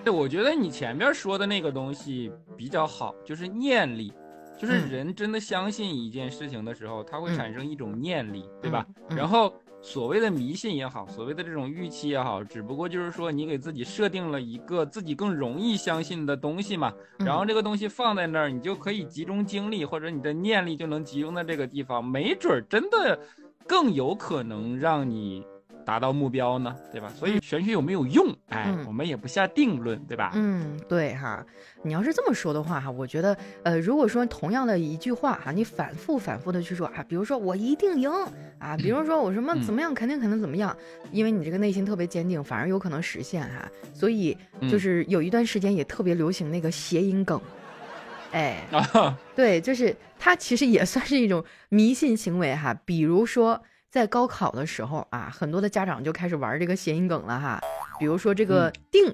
[0.03, 4.13] 对，我觉得你前面说的那个东西比较好，就是念力，
[4.59, 8.85] 就是人真的相信一件事情的时候，它会产生一种念力，对吧？
[9.09, 9.53] 然后。
[9.81, 23.17] 所谓的迷信也好，所谓的这种预期也好，只不过就是说你给自己设定了一个自己更容易相信的东西嘛，然后这个东西放在那儿，你就可以集中精力，或者你的念力就能集中在这个地方，没准儿真的
[23.65, 25.45] 更有可能让你。
[25.87, 27.09] 达到目标呢，对吧？
[27.15, 28.35] 所以玄学有没有用？
[28.49, 30.33] 哎，我们也不下定论，对吧？
[30.35, 31.45] 嗯，对哈。
[31.81, 38.11] 你要是这么说的话哈，我觉得，呃，如果说同样的一句话哈，你反复反复的去说啊，比如说我一定赢
[38.59, 40.75] 啊，比如说我什么怎么样，肯定肯定怎么样，
[41.13, 43.65] 因为你这个内心特别坚定，反而有可能实现哈。
[43.93, 44.37] 所以
[44.69, 47.39] 就是有一段时间也特别流行那个谐音梗，
[48.33, 48.67] 哎，
[49.33, 53.63] 对，就是它其实也算是一种迷信行为哈，比如说。
[53.89, 57.61] 在高考的时候啊，很多的家长就开始玩这个谐音梗了哈，
[57.99, 59.11] 比如说这个“定”，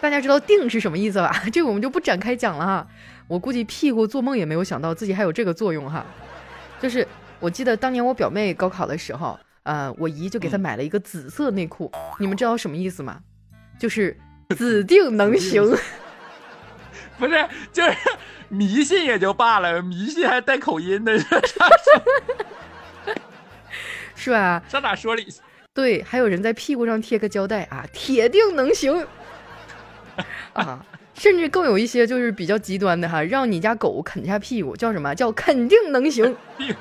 [0.00, 1.42] 大家知道“定”是什么意思吧？
[1.52, 2.86] 这个我们就不展开讲了哈。
[3.28, 6.04] 我估计屁股做梦也没有想到自己还有这个作用哈。
[6.80, 7.06] 就是
[7.38, 13.20] 我记得当年我表妹高考的时候，呃，我姨就给她买了一个紫色内裤，你们知道什么意思吗？
[13.78, 14.16] 就是
[14.56, 15.62] “指定能行”。
[17.18, 17.94] 不是，就是
[18.48, 21.18] 迷信也就罢了，迷信还带口音的，
[24.20, 24.62] 是吧？
[24.68, 25.40] 上哪说理去？
[25.72, 29.06] 对，还有人在屁股上贴个胶带啊，铁定能行
[30.52, 30.84] 啊！
[31.14, 36.36] 甚至更有一些就是比较极端的哈，让你家狗啃下屁股，叫什么叫肯定能行？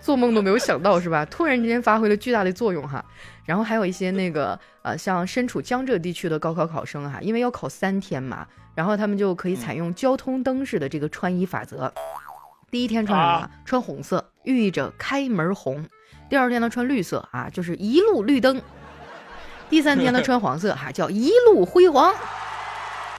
[0.00, 1.24] 做梦都没有想到是吧？
[1.26, 3.04] 突然之间发挥了巨大的作用哈。
[3.44, 11.92] 然后还有一些那个呃，像身处江浙地区的高考考生哈，因为要考三天嘛，然后他们就可以采用交通灯式的这个穿衣法则。
[12.70, 13.50] 第一天穿什么？
[13.64, 15.84] 穿红色，寓意着开门红。
[16.28, 18.60] 第二天呢，穿绿色啊，就是一路绿灯。
[19.68, 22.14] 第三天呢，穿黄色哈，叫一路辉煌。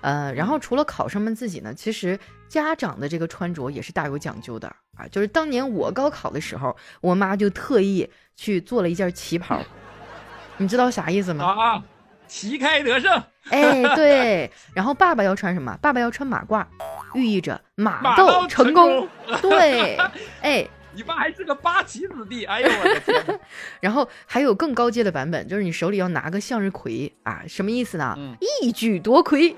[0.02, 5.08] 呃，然后除了考生们自己呢，其实家长的这个穿着也是大有讲究的啊。
[5.12, 9.62] 就是当年我高考的时候，我妈就特意去做了一件旗袍，
[10.58, 11.46] 你知道啥意思吗？
[11.46, 11.84] 啊，
[12.28, 13.24] 旗开得胜。
[13.50, 14.52] 哎，对。
[14.74, 15.78] 然后爸爸要穿什么？
[15.82, 16.66] 爸爸要穿马褂，
[17.14, 19.08] 寓意着马到成功。
[19.42, 19.98] 对，
[20.42, 20.68] 哎。
[20.98, 23.40] 你爸还是个八旗子弟，哎呦我的天！
[23.80, 28.18] 然后还有更高阶的版本，就是你手里要拿个向日葵啊，什么意思呢？
[28.64, 29.56] 一举夺魁。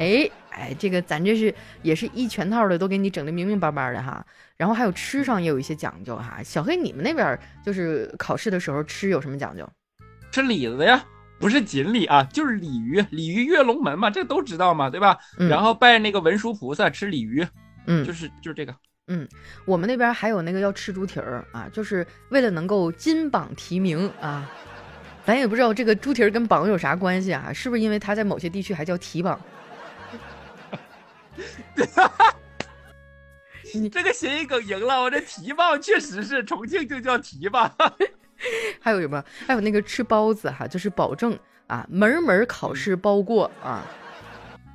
[0.00, 4.26] 哎哎，这个咱这是也是一全套的，都给你整的明明白白的哈。
[4.56, 6.40] 然后还有吃上也有一些讲究哈。
[6.42, 9.68] 小黑，你们那边就是考试的时候吃有什么讲究？
[10.32, 11.04] 吃李子呀，
[11.38, 15.16] 不是锦鲤啊，就是鲤鱼，鲤鱼跃龙门嘛，这都知道嘛，对吧？
[15.38, 17.46] 然后拜那个文殊菩萨吃鲤鱼，
[17.86, 18.74] 嗯，就是就是这个。
[19.08, 19.28] 嗯，
[19.64, 24.50] 我们那边还有那个要吃猪蹄儿啊，就是为了能够金榜题名啊。
[25.24, 27.52] 咱也不知道这个猪蹄儿跟榜有啥关系啊？
[27.52, 29.40] 是不是因为它在某些地区还叫提榜？
[33.74, 37.70] 你这个谐音梗赢了，我这提棒确实是重庆就叫提棒。
[38.80, 39.22] 还有什么？
[39.46, 43.84] 还有那个吃包子哈，就是保证啊门门考试包过啊。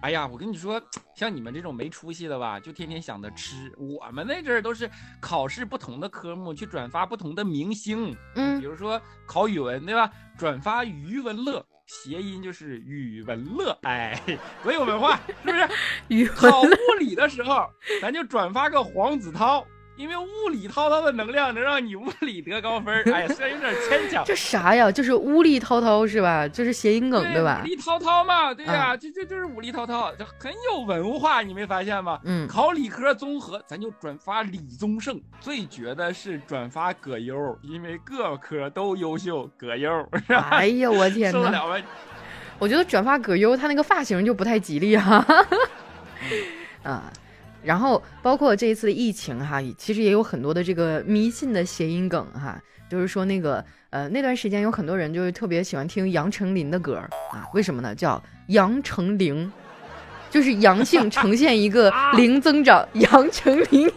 [0.02, 0.82] 哎呀，我跟你说，
[1.16, 3.72] 像你们这种没出息的吧，就天天想着吃。
[3.78, 8.16] 我们那阵儿都是考试不同的科目，去转发不同的明星。
[8.36, 10.12] 嗯，比如说考语文，对吧？
[10.38, 13.78] 转发余文乐，谐音就是语文乐。
[13.84, 14.20] 哎，
[14.64, 16.28] 多有文化，是不是？
[16.32, 17.70] 考物理的时候，
[18.02, 19.64] 咱就转发个黄子韬。
[19.98, 24.24] 因为物理滔滔的能量能让你物理得高分 哎呀，虽然有点牵强。
[24.26, 24.92] 这啥呀？
[24.92, 26.48] 就是物理滔滔是吧？
[26.48, 27.62] 就是谐音梗对吧？
[27.64, 32.20] 物力滔滔嘛，对呀，这这就是物理滔滔，这很有文化，你没发现吗？
[32.24, 32.48] 嗯。
[32.48, 35.20] 考理科综合，咱就转发李宗盛。
[35.40, 40.08] 最绝的是转发葛优，因为各科都优秀，葛优。
[40.28, 41.38] 哎呀，我天哪！
[41.38, 41.78] 受得了吗？
[42.58, 45.26] 我觉得转发葛优，他那个发型就不太吉利哈。
[46.84, 47.12] 啊。
[47.64, 56.96] 然后包括这一次的疫情哈，其实也有很多的这个迷信的谐音梗哈，就是说那个呃那段时间有很多人就是特别喜欢听杨丞琳的歌
[57.32, 57.94] 啊，为什么呢？
[57.94, 59.52] 叫杨丞琳，
[60.30, 63.92] 就是阳性呈现一个 零增长，杨丞琳。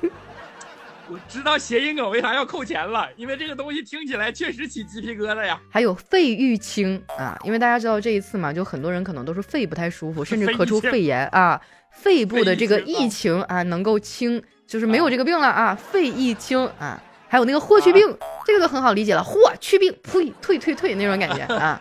[1.06, 5.60] 我知道谐音梗为啥要扣钱了，因为这个东西听起来确实起鸡皮疙瘩呀。
[5.68, 11.60] 还有肺玉清啊，因为大家知道这一次嘛，就很多人可能都是肺不太舒服，甚至咳出肺炎啊。
[11.94, 18.06] 肺部的这个疫情啊，能够清，就是没有这个病了啊，肺疫清啊，还有那个霍去病，
[18.44, 21.80] 这个就很好理解了，霍去病，呸，退退退那种感觉啊，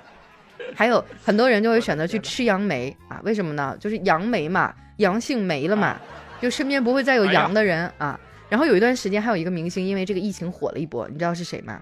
[0.74, 3.76] 还有很多人就会选择去吃杨梅啊，为什么呢？
[3.80, 6.00] 就是杨梅嘛，阳性没了嘛，
[6.42, 8.20] 就身边不会再有阳的人啊。
[8.50, 11.80] 然后有一段时间还有一个明星因为这个疫情火了一波，你知道是谁吗？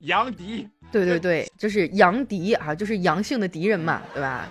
[0.00, 4.48] 杨迪，对对对，就是杨迪啊，就是阳性的敌人嘛，对吧？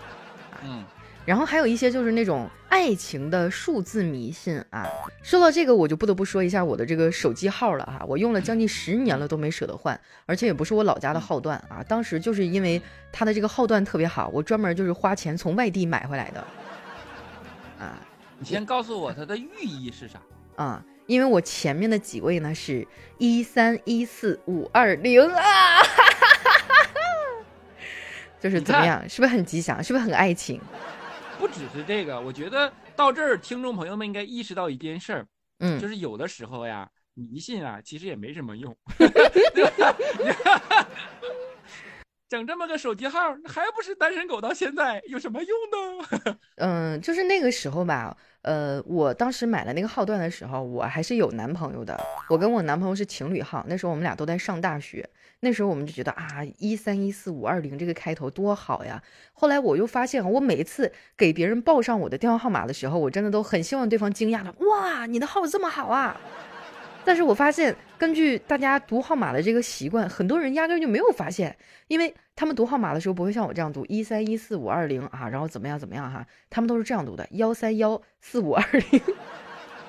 [0.63, 0.85] 嗯。
[1.25, 4.87] 然后还有一些就是那种爱情的数字迷信啊。
[5.21, 8.03] 说到这个，我就不得不说一下我的这个手机号了哈。
[8.07, 11.83] 我用了将近十年了都没舍得换，而且也不是我老家的号段啊。
[11.87, 12.81] 当时就是因为
[13.11, 16.43] 它的这个号段特别好，我专门就是花钱从外地买回来的。
[17.79, 17.99] 啊，
[18.39, 20.19] 你先告诉我它的寓意是啥？
[20.55, 22.85] 啊，因为我前面的几位呢是
[23.19, 25.83] 一三一四五二零啊。
[28.41, 29.07] 就是怎么样？
[29.07, 29.83] 是不是很吉祥？
[29.83, 30.59] 是不是很爱情？
[31.41, 35.25] 不只是这个，我觉得到这儿，听众朋友们应该意识到一件事儿，
[35.57, 38.77] 嗯，就是有的时候呀，迷信啊，其实也没什么用。
[42.29, 46.37] 整这么个手机号，还不是单身狗到现在，有什么用呢？
[46.61, 55.07] 嗯，就是那个时候吧，呃，我当时买了那个号段的时候，我还是有男朋友的，我跟我男朋友是情侣号，那时候我们俩都在上大学，
[55.41, 59.01] 那时候我们就觉得啊，一三一四五二零这个开头多好呀。
[59.33, 66.19] 后来我又发现，我每一次给别人报上我的电话号码的时候，我真的都很希望对方惊讶的，哇，你的号这么好啊！
[67.03, 71.55] 但是我发现，根据大家读号码的这个习惯，很多人压根就没有发现，
[71.87, 79.01] 因为他们读号码的时候不会像我这样读一三一四五二零啊，然后怎么样怎么样哈，他们都是这样读的幺三幺四五二零。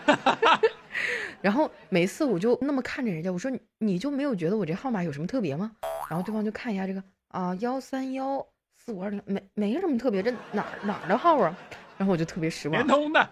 [1.42, 5.72] 然后每次我就那么看着人家，我说你就没有觉得我这号码有什么特别吗？
[6.08, 8.46] 然后对方就看一下这个啊幺三幺
[8.78, 11.56] 四五二零，没没什么特别，这哪哪的号啊？
[12.02, 12.72] 然后我就特别失望。
[12.72, 13.30] 联通的，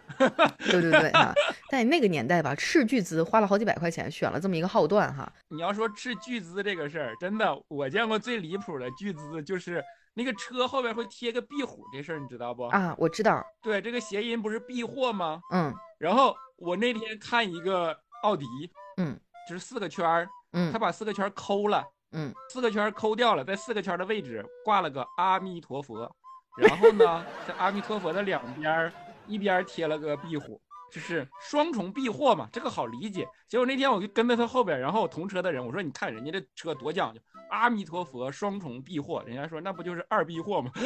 [0.71, 1.35] 对对对啊，
[1.73, 5.29] 在 那个年代吧，斥巨资花了好几百块钱选了这么一个号段哈。
[5.49, 9.83] 你要说斥巨资这个事儿，真的，我见过最离谱的巨资就是
[10.15, 12.63] 那个车后边会贴个壁虎这事儿，你知道不？
[12.67, 13.45] 啊，我知道。
[13.61, 15.41] 对，这个谐音不是避祸吗？
[15.53, 15.75] 嗯。
[15.99, 18.47] 然后我那天看一个奥迪，
[18.99, 26.09] 嗯，就是四个圈儿，嗯，他把四个圈抠了，嗯，四个圈抠掉了，在四个圈的位置挂了个阿弥陀佛。
[26.57, 28.93] 然后呢，在阿弥陀佛的两边，
[29.27, 30.61] 一边贴了个壁虎，
[30.93, 33.27] 就是双重避祸嘛，这个好理解。
[33.49, 40.71] 结果那天我就跟在他后边，然后我同车的人我说：“你看人家这车多讲究，阿弥陀佛双重避祸。”人家说：“那不就是二避祸吗？”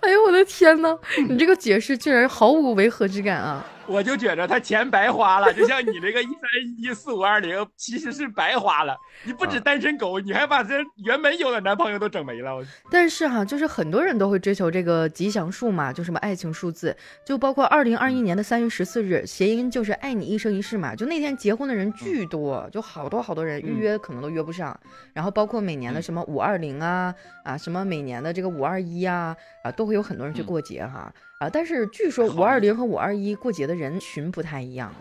[0.00, 3.64] 哎呦我的天哪， 你这个解释居然毫无违和之感啊！
[3.90, 6.42] 我就觉着他钱白花了，就像你这个一三
[6.78, 8.96] 一四五二零，其实是白花了。
[9.26, 12.64] 你不止单身狗，你还把这原本有的男朋友都整没了。
[12.90, 20.94] 但是哈，就是很多人都会追求这个吉祥数嘛，就什么爱情数字，就包括二零二一年的三月十四日，谐音就是爱你一生一世嘛。
[20.94, 24.78] 就那天结婚的人巨多，就好多好多人预约可能都约不上。
[25.12, 27.12] 然后包括每年的什么五二零啊
[27.44, 31.00] 啊，什么每年的这个五二一啊啊，都会有很多人去过节哈。
[31.00, 31.12] 啊！
[31.48, 34.92] 但是据说五二零和五二一过节的人群不太一样。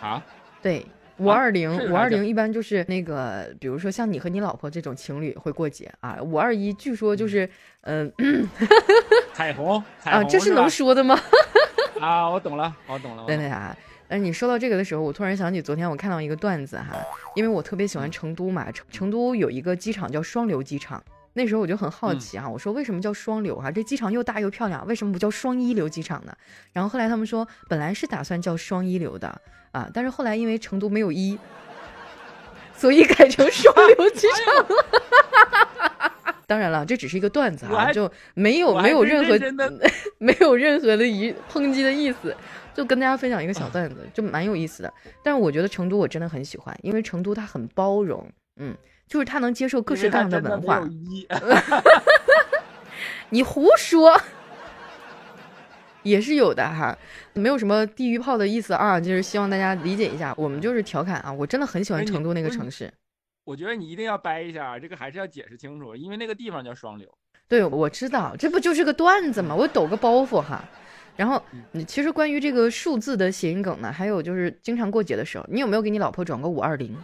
[0.00, 0.20] 啊？
[0.60, 0.84] 对，
[1.18, 6.18] 五二零五二零一般就是那个，比如说像你和你老婆这种情侣会过节啊。
[6.20, 7.48] 五二一据说就是，
[7.82, 8.12] 嗯，
[9.32, 11.18] 彩虹啊，这是能说的吗？
[12.00, 13.24] 啊，我懂了，我懂了。
[13.26, 13.76] 对对啊，
[14.08, 16.96] 呃，你说到这个的时候，我突然想起昨天我看到一个段子哈，
[17.36, 21.00] 因为我特别喜欢成都嘛，成成都有一个机场叫双流机场。
[21.34, 23.70] 那时候我就很好奇啊，我说为什么叫双流哈？
[23.70, 26.36] 这机场又大又漂亮，为什么不叫双一流机场呢？
[26.72, 29.40] 然后后来他们说，本来是打算叫双一流的
[29.70, 31.38] 啊，但是后来因为成都没有一，
[32.76, 36.12] 所以改成 双流机场了。
[36.46, 39.38] 当然了，这只是一个段子啊，就没有没有任何
[40.18, 42.36] 没有任何的一抨击的意思，
[42.74, 44.92] 就跟大家分享一个小段子，就蛮有意思的。
[45.22, 48.76] 但是我觉得成都我真的很喜欢，因为成都它很包容，嗯。
[49.12, 50.82] 就是他能接受各式各样的文化。
[53.28, 54.18] 你胡说，
[56.02, 56.96] 也是有的哈，
[57.34, 61.30] 没有什么地狱炮的意思啊，就是希望大家理解一下，我们就是调侃啊。
[61.30, 62.90] 我真的很喜欢成都那个城市。
[63.44, 67.06] 我觉得你一定要掰一下，这个还是要解释清楚，因为那个地方叫双流。
[67.46, 69.54] 对，我知道，这不就是个段子吗？
[69.54, 70.64] 我抖个包袱哈。
[71.16, 71.42] 然后，
[71.86, 76.96] 其实关于这个数字的谐音梗呢，还有就是经常过节的时候，你有没有给你老婆转过五二零？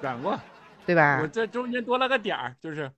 [0.00, 0.38] 转过。
[0.86, 1.18] 对吧？
[1.20, 2.90] 我这中间多了个点儿，就是，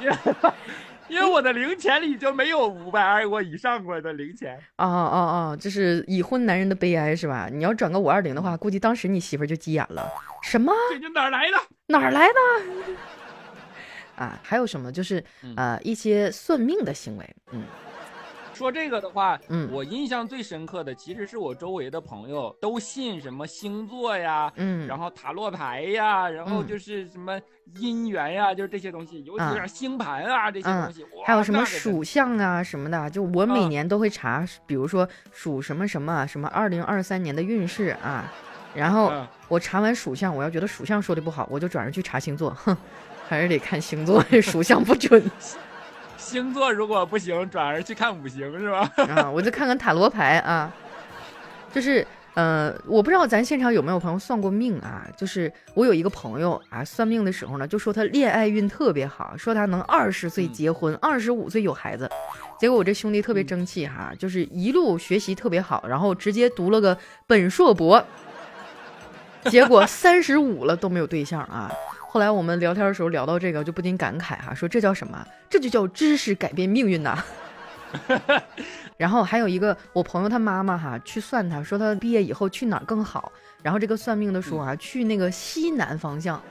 [0.00, 0.16] 因为
[1.08, 4.56] 因为我的零钱里就没有五百二过以上过的零钱。
[4.76, 5.18] 哦哦
[5.50, 7.48] 哦，这是已婚男人的悲哀是吧？
[7.50, 10.08] 你要转个五二零的话，估计当时你媳妇就急眼了。
[10.42, 10.72] 什么？
[11.00, 11.56] 这哪儿来的？
[11.86, 12.94] 哪儿来的？
[14.24, 14.92] 啊，还有什么？
[14.92, 15.24] 就是
[15.56, 17.64] 呃一些算命的行为，嗯。
[18.60, 27.40] 说这个的话，嗯，我印象最深刻的其实是我周围的朋友都信什么星座呀，嗯，然后塔罗牌呀，然后就是什么
[27.76, 38.30] 姻缘呀，就是这些东西，尤其是星盘啊这些东西，还有什么属相啊什么的，就我每年都会查，比如说属什么什么什么二零二三年的运势啊，
[38.74, 39.10] 然后
[39.48, 42.76] 我查完属相，我要觉得属相说的不好，我就转而去查星座，哼，
[43.26, 45.22] 还是得看星座，属相不准。
[46.20, 48.88] 星座如果不行，转而去看五行是吧？
[49.08, 50.72] 啊， 我就看看塔罗牌啊，
[51.72, 55.04] 就是呃，我不知道咱现场有没有朋友算过命啊？
[55.16, 62.08] 就是我有一个朋友啊，算命的时候呢，就说他恋爱运特别好，说他能二十岁结婚，二十五岁有孩子。
[62.60, 68.04] 结果我这兄弟特别争气哈，就是一路学习特别好，然后直接读了个本硕博，
[69.46, 71.72] 结果三十五了都没有对象啊。
[72.12, 75.24] 后来我们聊天的时候聊到这个，就不禁感慨哈，说这叫什么？
[75.48, 77.22] 这就叫知识改变命运呐。
[78.98, 83.30] 然后还有一个我朋友他妈妈哈去算他说他毕业以后去哪儿更好，
[83.62, 86.42] 然后这个算命的说啊去那个西南方向。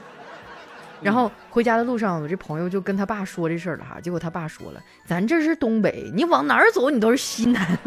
[1.01, 7.77] 然后回家的路上，我这朋友就跟他爸说这事儿了哈，结果他爸说了，咱这是东北，你往哪儿走你都是西南。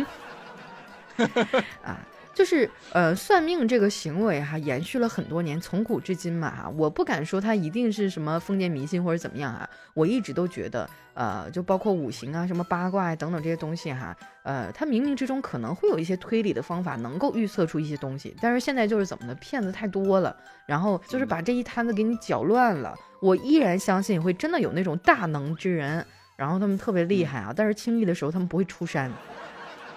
[1.83, 1.97] 啊。
[2.35, 6.69] 就是呃，算命这个行为哈，延续了很多年，从古至今嘛哈。
[6.77, 9.69] 我不敢说它一定是什么封建迷信或者怎么样啊。
[9.95, 18.35] 我一直都觉得，呃，就包括五行啊、什么八卦啊等等这些东西哈，呃，它冥冥之中可能会有一些推理的方法，能够预测出一些东西。
[18.41, 20.35] 但是现在就是怎么的，骗子太多了，
[20.67, 22.95] 然后就是把这一摊子给你搅乱了。
[23.21, 26.05] 我依然相信会真的有那种大能之人，
[26.37, 29.13] 然后他们特别厉害啊，但是轻易的时候他们不会出山。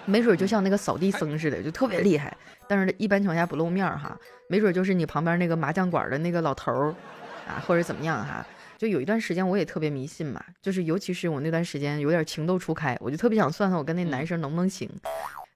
[0.06, 2.34] 没准就像那个扫地僧似的，就特别厉害，
[2.66, 4.18] 但是一般情况下不露面哈。
[4.48, 6.94] 没准就是你旁边那个麻将馆的那个老头儿
[7.46, 8.46] 啊，或者怎么样哈。
[8.78, 14.88] 就有一段时间我也特别迷信嘛，就是尤其是我那段时间有点情窦初开，我就特别想算算我跟那男生能不能行。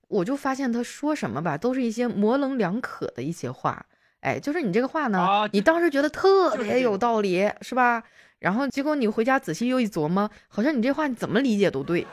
[0.09, 3.86] 我就发现他说什么吧，都是一些模棱两可的一些话。
[4.20, 8.03] 哎，就是你这个话呢，你当时觉得特别有道理，是吧？
[8.40, 12.07] 然后结果你回家仔细又一琢磨，好像你这话你怎么理解都对。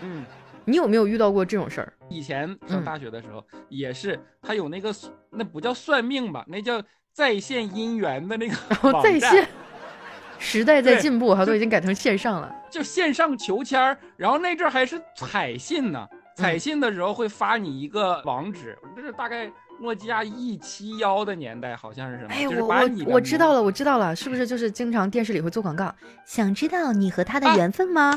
[0.00, 0.24] 嗯。
[0.68, 1.90] 你有没有遇到过这种事儿？
[2.10, 4.94] 以前上大学的时候，也是他有那个，
[5.30, 8.54] 那不叫算命吧，那叫在线姻缘的那个
[9.02, 9.48] 在线。
[10.38, 13.98] 时代在进步，哈，都已经改成线上了，就线上求签儿。
[14.16, 16.06] 然后那阵儿还是彩信呢，
[16.36, 19.50] 彩信的时候会发你一个网址，这是大概
[19.80, 22.28] 诺基亚 E 七幺的年代，好像是什么？
[22.30, 25.92] 哎，我我我知道了，我知道了，是不是 就是经常电视里会做广告？
[26.24, 28.16] 想知道你和他的缘分吗？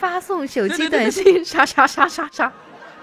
[0.00, 2.50] 发送手机短信，啥啥啥啥啥。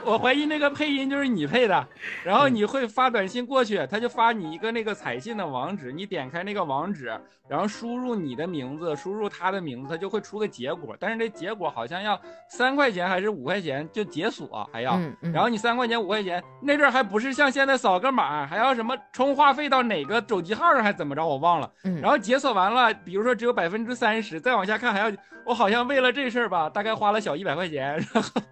[0.07, 1.85] 我怀疑那个配音就是你配的，
[2.23, 7.11] 然后你会发短信过去，他就发你一个那个彩信的网址，你点开那个网址，
[7.49, 12.17] 然后输入你的名字，输入他的名字，他就会出个结果，但是这结果好像要
[12.49, 14.97] 三块钱还是五块钱就解锁还要，
[15.33, 21.69] 然后你三块钱五块钱那阵还不是像现在扫个码，还要什么充话费到哪个手机号上还怎么着我忘了，
[22.01, 25.11] 然后解锁完了，比如说只有百分之三十，再往下看还要，
[25.45, 28.01] 我好像为了这事儿吧，大概花了小一百块钱。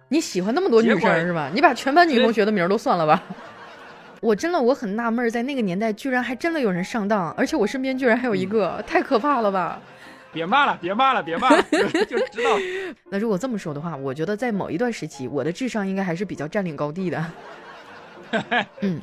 [0.08, 1.45] 你喜欢那么多女生是吧？
[1.54, 3.22] 你把全班女同学的名都算了吧，
[4.20, 9.80] 我真的我很纳闷，在那个年代居然还真的有人上当，而且我身边居然还有一个，太可怕了吧！
[10.32, 11.62] 别骂了，别骂了，别骂了，
[12.06, 12.58] 就知道。
[13.10, 17.24] 那如果这么说的话，我觉得在某一段时期，我的智商应该还是比较占领高地的。
[18.80, 19.00] 嗯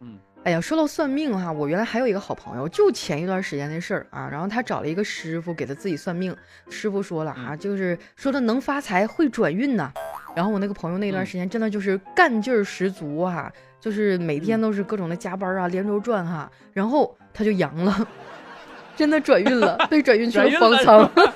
[0.00, 6.36] 嗯，哎呀，说到算命哈，我原来还有一个好朋友，就前一段时间的事儿啊，然后他找了一个师傅给他自己算命，
[6.68, 9.90] 师傅说了啊，就是说他能发财，会转运呐。
[10.36, 16.50] 然后我那个朋友那段时间真的就是干劲儿十足哈，就是每天都是各种的加班啊，连轴转哈。
[16.72, 18.06] 然后他就阳了，
[18.94, 21.10] 真的转运了，被转运去了方舱。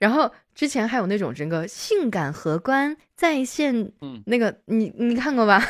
[0.00, 0.28] 然后
[0.60, 5.66] 之前还有那种整个性感荷官在线，嗯，那个你你看过吧？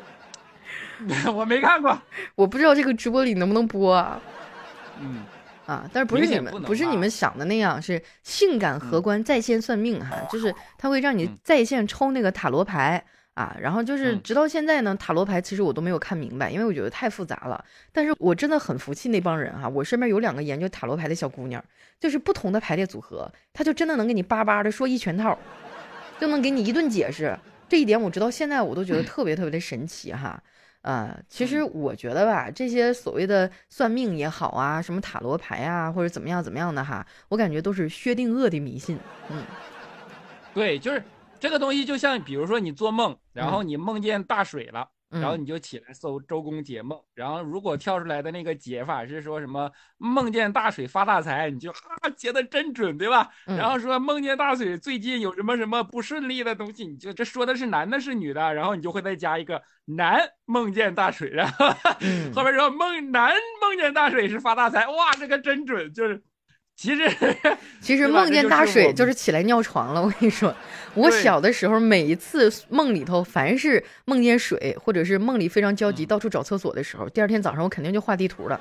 [1.34, 1.98] 我没看过，
[2.34, 4.20] 我不知道这个直播里能不能播啊？
[5.00, 5.24] 嗯。
[5.64, 13.02] 啊，但是不是你们不是你们想的那样，是性感荷官在线算命哈，就是他会让你在线抽那个塔罗牌
[13.36, 17.62] 啊，然后就是直到现在呢，塔罗牌其实我都没有看明白，因为我觉得太复杂了。
[17.92, 21.62] 但是我真的很服气那帮人哈，我身边有两个研究塔罗牌的小姑娘，
[22.00, 25.38] 就是不同的排列组合，她就真的能给你叭叭的说一全套，
[26.18, 27.38] 就能给你一顿解释。
[27.68, 30.42] 这一点我直到现在我都觉得特别特别的神奇哈。
[30.80, 38.98] 呃，其实我觉得吧，这些所谓的算命也好啊，什么塔罗牌啊，或者怎么样怎么样的哈，我感觉都是薛定谔的迷信。
[39.28, 39.42] 嗯，
[40.54, 41.02] 对，就是
[41.40, 44.88] 这个东西，就像比如说你做梦，然后你梦见大水了。
[45.08, 51.78] 然后你就起来搜周公解梦，然后如果跳出来的那个解法是说什么梦见大水发大财，你就哈
[52.16, 53.30] 解的真准，对吧？
[53.46, 61.68] 然后说梦见大水最近有什么什么不顺利的东西，你就这说的是男的是女的，然后你就会再加一个男梦见大水，然后
[62.34, 63.32] 后边说梦男
[63.62, 66.20] 梦见大水是发大财，哇，这个真准，就是。
[66.76, 67.10] 其实，
[67.80, 70.02] 其实梦见大水就是起来尿床了。
[70.02, 70.54] 我跟你说，
[70.94, 78.60] 我小的时候每一次梦里头，凡是梦见水，或者是梦里非常焦急到处找厕所的时候，第二天早上我肯定就画地图了。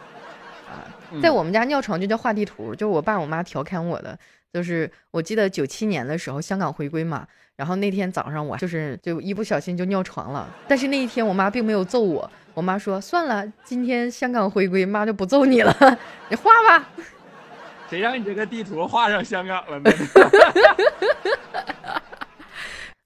[0.68, 0.88] 啊，
[1.22, 4.18] 在我们家尿床就叫画地图，就是我爸我妈调侃我的。
[4.54, 10.50] 就是我记得九七年的时候香港回归嘛，然后那天早上我就是就一不小心就尿床了。
[10.66, 15.76] 但是那一天我妈并没有揍我，我妈说算了，今天香港回归，妈就不揍你了，
[16.32, 16.88] 你画吧。
[17.90, 19.92] 谁让你这个地图画上香港了呢？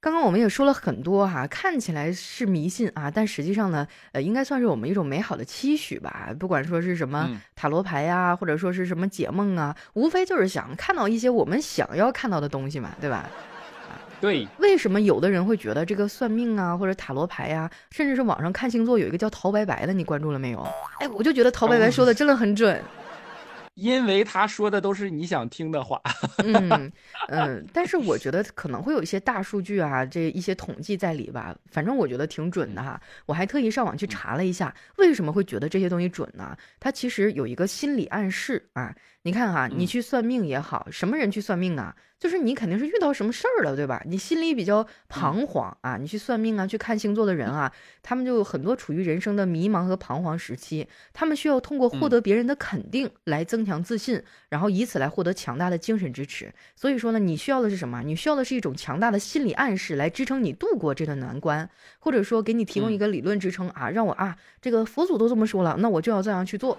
[0.01, 6.29] 刚刚我们也说了很多哈，看起来是迷信啊，但实际上呢，呃，应该算是我们一种美好的期许吧。
[6.39, 13.29] 不管说是什么塔罗牌呀，或者说是什么解梦啊，无非就是想看到一些我们想要看到的东西嘛，对吧？
[14.21, 14.47] 对。
[14.59, 20.65] 为什么有的人会觉得这个算命啊，或者塔罗牌呀，甚至是网上看星座有一个叫陶白白的，你关注了没有？
[21.01, 22.81] 哎，我就觉得陶白白说的真的很准。
[23.79, 26.01] 因为他说的都是你想听的话。
[26.37, 26.91] 嗯
[27.29, 31.55] 嗯，但是我觉得可能会有一些大数据啊，这一些统计在里吧。
[31.71, 33.01] 反正我觉得挺准的哈。
[33.25, 36.57] 我还特意上网去查了一下，为什么会觉得这些东西准呢？
[36.79, 38.93] 它其实有一个心理暗示啊。
[39.23, 41.95] 你看哈，你去算命也好，什么人去算命啊？
[42.17, 44.01] 就是你肯定是遇到什么事儿了，对吧？
[44.05, 56.53] 你心里比较彷徨啊，你去算命啊，去看星座的人啊，他们就很多处于人生的迷茫和彷徨时期，他们需要通过获得别人的肯定来增强自信，然后以此来获得强大的精神支持。
[56.75, 58.01] 所以说呢，你需要的是什么？
[58.01, 66.77] 你需要的是一种强大的心理暗示来支撑你度过这段难关，或者说给你提供一个理论支撑啊，让我啊，这个佛祖都这么说了，那我就要这样去做。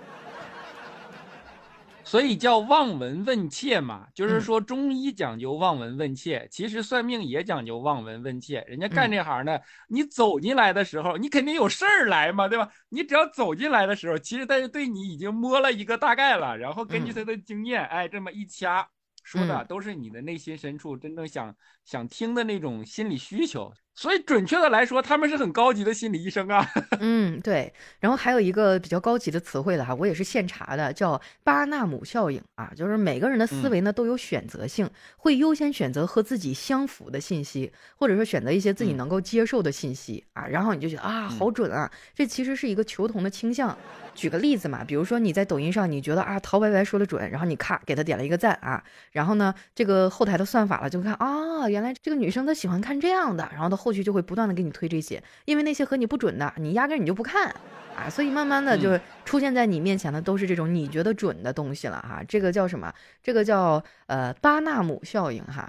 [2.11, 8.65] 所以叫望闻问切嘛，就是说中医讲究望闻问切，其实算命也讲究望闻问切。
[8.67, 12.69] 人家干这行的，你走进来的时候，你肯定有事儿来嘛，对吧？
[12.89, 18.85] 你只要走进来的时候，其实他就对你已经摸了一个大概了，然后根据他的经验，哎，这么一掐，
[19.23, 21.55] 说的都是你的内心深处真正想
[21.85, 23.73] 想听的那种心理需求。
[23.95, 26.67] 所以，准确的来说，他们是很高级的心理医生啊。
[27.01, 27.71] 嗯，对。
[27.99, 34.89] 然后还有一个比较高级的词汇了哈，我也是现查的，叫巴纳姆效应啊，就是每个人的思维呢都有选择性，
[35.19, 40.47] 会优先选择和自己相符的信息，或者说选择一些自己能够接受的信息啊。
[40.47, 41.91] 然后你就觉得啊，好准啊！
[42.15, 43.77] 这其实是一个求同的倾向。
[44.15, 48.83] 举个例子嘛，比如说你在抖音上，你觉得啊陶白白说的准，然后你咔给他点了一个赞啊，
[49.13, 53.91] 然后呢，这个后台的算法了就看啊，原来这个女生她喜欢看这样的，然后她后。
[53.91, 57.53] 续就会不断的给你推这些，因为那些和你不准的，你压根你就不看
[57.97, 62.23] 啊，所以慢慢的就出现在你面前的都是这种你觉得准的东西了哈。
[62.29, 62.95] 这个叫什么？
[63.21, 65.69] 这个叫呃巴纳姆效应哈。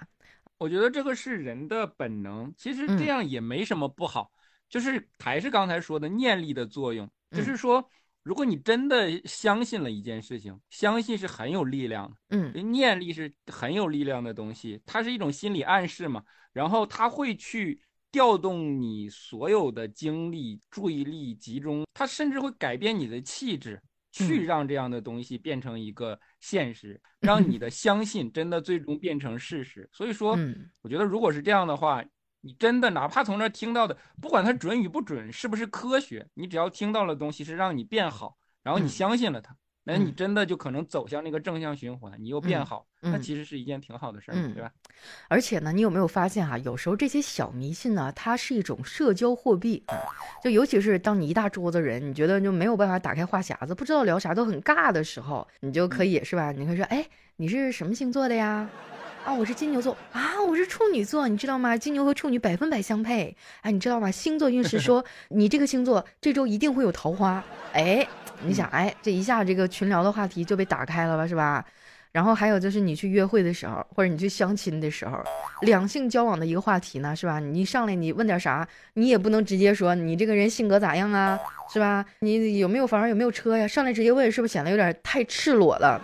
[0.59, 4.31] 我觉得这个是人的本能，其实这样也没什么不好，
[4.69, 7.83] 就是还是刚才说的念力的作用，就是说
[8.21, 17.81] 如果你真的相信了一件事情，相信是很有力量的，嗯，念力是很有力量的东西，它是一种心理暗示嘛，然后它会去。
[18.11, 23.81] 调动你所有的精力、注意力集中，它甚至会改变你的气质，
[24.11, 29.89] 去让这样的东西变成一个现实，让你的相信真的最终变成事实。
[29.93, 30.37] 所以说，
[30.81, 32.03] 我觉得如果是这样的话，
[32.41, 39.55] 你真的哪怕从这听到的，不管它准与不准，是不是科学，你只要听到了东西是让你变好，然后你相信了它。
[39.83, 44.71] 那你真的就可能走向那个正向循环，你又变好，那其实是一件挺好的事儿，对吧？
[45.27, 49.97] 而且呢，你有没有发现哈，有时候这些小迷信呢，它是一种社交货币啊。
[50.43, 56.51] 就尤其是当你一大桌子人，你觉得就没有办法打开话匣子，不知道聊啥都很尬的时候，你就可以是吧？
[56.51, 57.07] 你可以说，哎，
[57.37, 58.69] 你是什么星座的呀？
[59.25, 61.77] 啊，我是金牛座啊，我是处女座，你知道吗？
[61.77, 63.35] 金牛和处女百分百相配。
[63.61, 64.09] 哎，你知道吗？
[64.09, 67.43] 星座运势 说你这个星座这周一定会有桃花。
[67.73, 68.07] 哎，
[68.45, 71.63] 你想，哎，这一下这个群聊的话题就被打开了吧，是吧？
[72.11, 75.23] 然后还有就是你去约会的时候，或者你去相亲的时候，
[75.61, 77.39] 两性交往的一个话题呢，是吧？
[77.39, 81.39] 你上来你问点啥，你也不能直接说你这个人性格咋样啊，
[81.71, 82.05] 是吧？
[82.19, 83.65] 你有没有房有没有车呀？
[83.67, 86.01] 上来直接问是不是显得有点太赤裸了？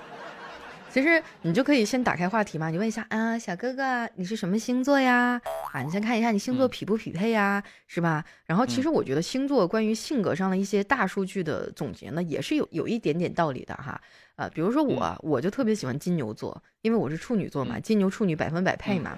[0.89, 5.39] 其实你就可以先打开话题嘛，你问一下啊，小哥哥，你是什么星座呀？
[5.71, 8.23] 啊，你先看一下你星座匹不匹配呀，是吧？
[8.45, 13.99] 然后其实我觉得星座关于性格上的一些大数据的总结呢，也是有有一点点道理的哈。
[14.35, 19.17] 啊，比如说我，我就特别喜欢金牛座，因为我是处女座嘛，金牛处女百分百配嘛。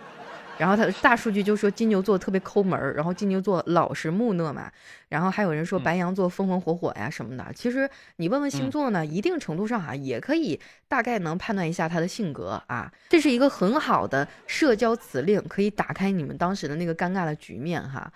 [0.60, 4.70] 然后他大数据就说金牛座特别抠门儿，然后金牛座老实木讷嘛，
[5.07, 7.45] 然后还有人说白羊座风风火火呀什么的。
[7.55, 12.91] 其实你问问星座呢，一定程度上哈也可以大概能判断一下他的性格啊。
[13.07, 18.12] 这是一个很好的社交辞令，可以打开你们当时的那个尴尬的局面哈。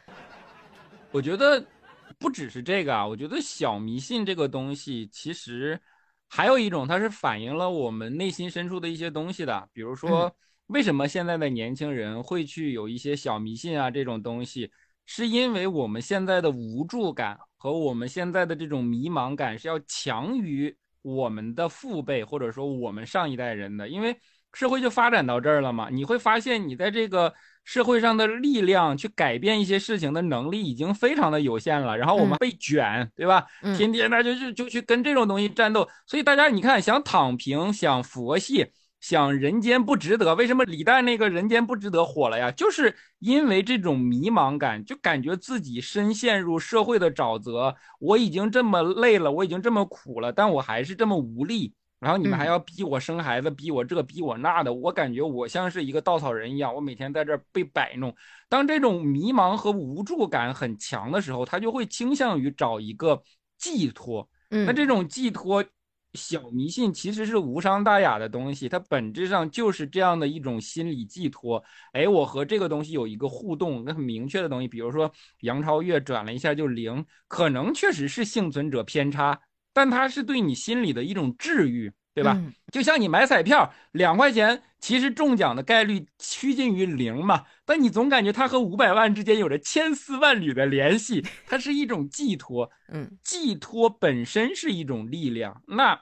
[1.12, 1.64] 我觉得
[2.20, 5.80] 不只是这个啊，我觉得小迷信这个东西其实
[6.28, 10.30] 还有一种，它是反映了我们内心深处的一些东西的，比如说。
[10.74, 13.92] 为什么现在的年轻人会去有一些小迷信啊？
[13.92, 14.72] 这种东西，
[15.06, 23.88] 是因为我们现在的无助感和我们现在的这种迷茫感是要强于我们的父辈或者说我们上一代人的。
[23.88, 24.18] 因为
[24.54, 27.32] 社会就发展到这儿了嘛，你会发现你在这个
[27.64, 31.96] 社会上的力量去改变一些事情的能力已经非常的有限了。
[31.96, 33.46] 然后我们被卷，对吧？
[33.78, 35.88] 天天那就就就去跟这种东西战斗。
[36.08, 38.66] 所以大家你看，想躺平，想佛系。
[39.04, 42.50] 想人间不值得，为什么李诞那个人间不值得火了呀？
[42.52, 47.76] 就是因为这种迷茫感，就感觉自己深陷入社会的沼泽。
[48.00, 51.74] 我已经这么累了，我已经这么苦了，但我还是这么无力。
[52.00, 58.16] 然后你们还要逼我生孩子，逼我这，逼我那的，我感觉我像是一个稻草人一样，我每天在这被摆弄。
[58.48, 63.22] 当这种迷茫和无助感很强的时候，他就会倾向于找一个
[63.58, 64.26] 寄托。
[64.50, 65.62] 那这种寄托。
[66.14, 71.64] 小迷信其实是无伤大雅的东西，它本质上就是这样的一种心理寄托。
[71.92, 75.12] 哎，我和这个东西有一个互动，那很明确的东西，比如说
[75.42, 79.40] 杨超越转了一下就零，可能确实是幸存者偏差，
[79.74, 81.92] 但它是对你心理的一种治愈。
[82.14, 82.40] 对吧？
[82.72, 92.70] 就像你买彩票，两块钱其实中奖的概率趋近于零嘛，但你总感觉它和五百万之间有着千丝万缕的联系， 它是一种寄托。
[92.90, 96.00] 嗯，寄托本身是一种力量，那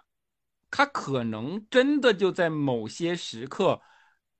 [0.70, 3.80] 它可能真的就在某些时刻，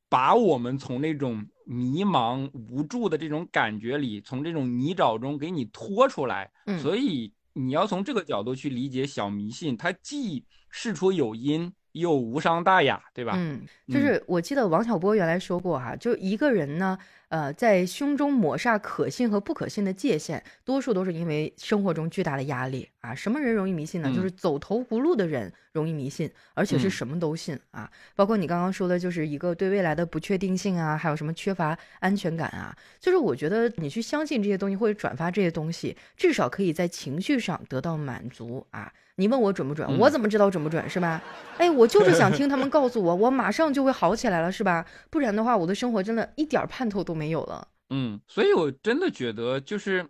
[0.10, 6.52] 把我们从那种迷茫无助的这种感觉里，从这种泥沼中给你拖出来。
[6.66, 10.46] 嗯，所以你要从这个角度去理解小迷信，它既。
[10.72, 13.34] 事出有因，又无伤大雅，对吧？
[13.38, 16.98] 嗯，就是我记得王小波原来说过哈，就一个人呢。
[17.32, 23.16] 呃，在胸中抹煞可信和不可信的界限，多数都是因为生活中巨大的压力啊。
[23.16, 24.12] 什么人容易迷信呢？
[24.14, 27.90] 就是走投无路的人容易迷信，而且是什么都信啊。
[28.18, 32.76] 包括你刚刚说的，就是一个对未来的不确定性啊，还有什么缺乏安全感啊。
[33.00, 38.92] 就是我觉得你去相信这些东西或者转发这些东西，至少可以在情绪上得到满足啊。
[39.16, 39.88] 你问我准不准？
[40.00, 40.90] 我怎么知道准不准？
[40.90, 41.22] 是吧？
[41.60, 44.84] 哎，我就是想听他们告诉我，我马上就会好起来了，是吧？
[45.12, 47.68] 不然的话，我的生活真的一点盼头都没有了。
[47.92, 50.10] 嗯，所以我真的觉得，就是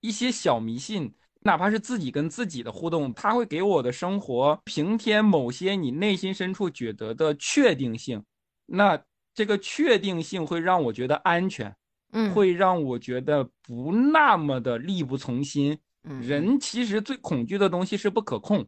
[0.00, 8.22] 一些小迷信，哪怕是自己跟自己的互动，它会给我的生活平添某些你内心深处觉得的确定性。
[8.66, 9.02] 那
[9.34, 11.74] 这个确定性会让我觉得安全，
[12.12, 15.78] 嗯，会让我觉得不那么的力不从心。
[16.08, 18.64] 嗯人其实最恐惧的东西是不可控，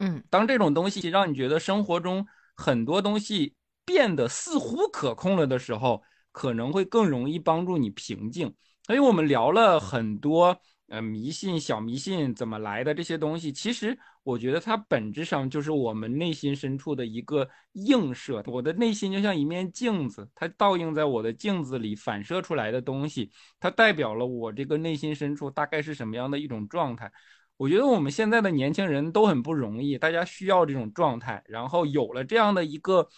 [0.00, 2.26] 嗯，当这种东西让你觉得生活中
[2.56, 3.54] 很多东西
[3.84, 6.02] 变得似乎可控了的时候，
[6.32, 8.54] 可能会更容易帮助你平静。
[8.86, 10.60] 所以我们聊了很多。
[10.90, 18.42] 呃，迷信、小迷信怎么来的这些东西，其实我觉得它本质上就是我们内心深处的一个映射。
[18.48, 27.12] 我的内心就像一面镜子，它倒映在我的镜子里反射出来的东西，它代表了我这个内心深处大概是什么样的一种状态。
[27.56, 33.08] 我觉得我们现在的年轻人都很不容易，大家需要这种状态，然后有了这样的一个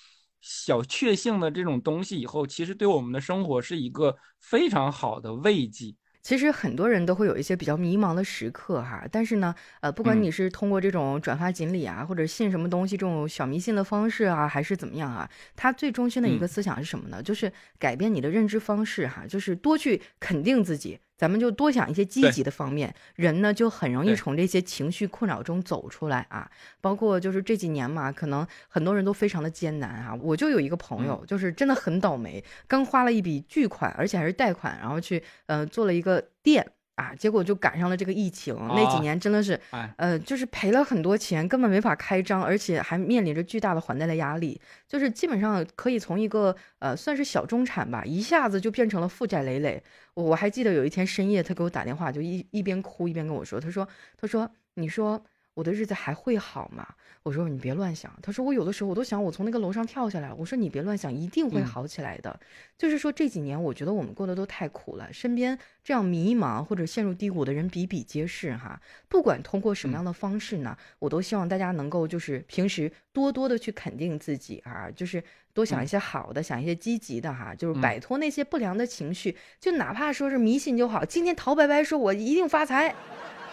[0.42, 5.94] 小确幸的这种东西以后，其实对我们的生活是一个非常好的慰藉。
[6.20, 17.20] 其实很多人都会有一些比较迷茫的时刻哈，但是呢，呃，不管你是通过这种转发锦鲤啊，或者信什么东西这种小迷信的方式啊，还是怎么样啊，它最中心的一个思想是什么呢？
[17.20, 21.00] 就是改变你的认知方式哈，就是多去肯定自己。
[21.22, 26.50] 咱们就多想一些积极的方面，人呢就很容易从这些情绪困扰中走出来啊。
[26.80, 30.18] 包括就是这几年嘛，可能很多人都非常的艰难啊。
[30.20, 36.72] 我就有一个朋友，就是真的很倒霉，刚花了一笔巨款，而且还是贷款，然后去呃做了一个店。
[36.94, 39.58] 啊，结果就赶上了这个疫情，那几年真的是，
[39.96, 49.82] 呃，就是赔了很多钱，根本没法开张，而且还面临着巨大的还贷的压力，就是基本上可以从一个呃算是小中产吧，一下子就变成了负债累累。
[50.14, 55.24] 我还记得有一天深夜，他给我打电话，就一一边哭一边跟我说，他说，他说，你说。
[55.54, 56.86] 我的日子还会好吗？
[57.22, 58.12] 我说你别乱想。
[58.20, 60.32] 他说我有的时候我都想我从那个楼上跳下来。
[60.32, 62.38] 我说你别乱想，一定会好起来的。
[62.76, 68.80] 就是说这几年我觉得我们过得都太苦了，身边这样迷茫或者陷入低谷的人比比皆是哈。
[69.08, 75.22] 不管通过什么样的方式呢，我都希望大家能够就是平时多多的去肯定自己啊，就是
[75.52, 81.04] 多想一些好的，想一些积极的哈，就是摆脱那些不良的情绪，就哪怕说是迷信就好。
[81.04, 82.92] 今天陶白白说我一定发财，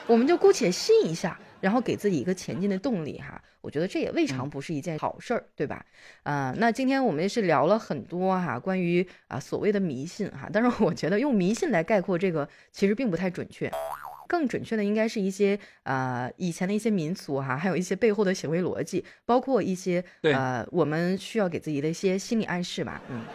[0.07, 1.39] 我们就姑且信一下。
[1.59, 5.85] 然后给自己一个前进的动力哈，我觉得这也未尝不是一件好事儿，对吧？
[6.23, 13.71] 啊，那今天我们也是聊了很多哈，关于啊所谓的迷信哈，但是我觉得用迷信来概括这个其实并不太准确，
[14.27, 23.25] 更准确的应该是一些呃以前的一些民俗哈，还有一些背后的行为逻辑，包括一些呃我们需要给自己的一些心理暗示吧，嗯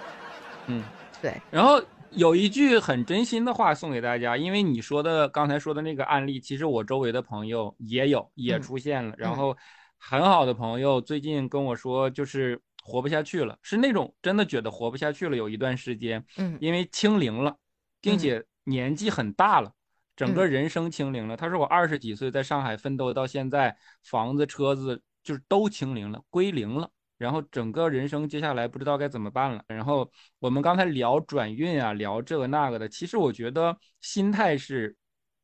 [0.68, 0.84] 嗯，
[1.20, 1.82] 对，然后。
[2.16, 9.14] 有一句很真心的话送给大家，因为你说的刚才说的那个案例，其实我周围的朋友也有，也出现了。
[9.18, 9.56] 然后
[9.98, 15.36] 很好的朋友最近跟我说，就是活不下去了，是那种真的觉得活不下去了。
[15.36, 17.56] 有一段时间，嗯，因为清零了，
[18.00, 19.72] 并且年纪很大了，
[20.14, 21.36] 整个人生清零了。
[21.36, 26.88] 他说我二十几岁在上海奋斗到现在，房子车子就是都清零了，归零了。
[27.18, 29.62] 然后整个人生接下来不知道该怎么办了。
[29.68, 34.96] 然后我们刚才聊转运啊，聊这个那个的，其实我觉得心态是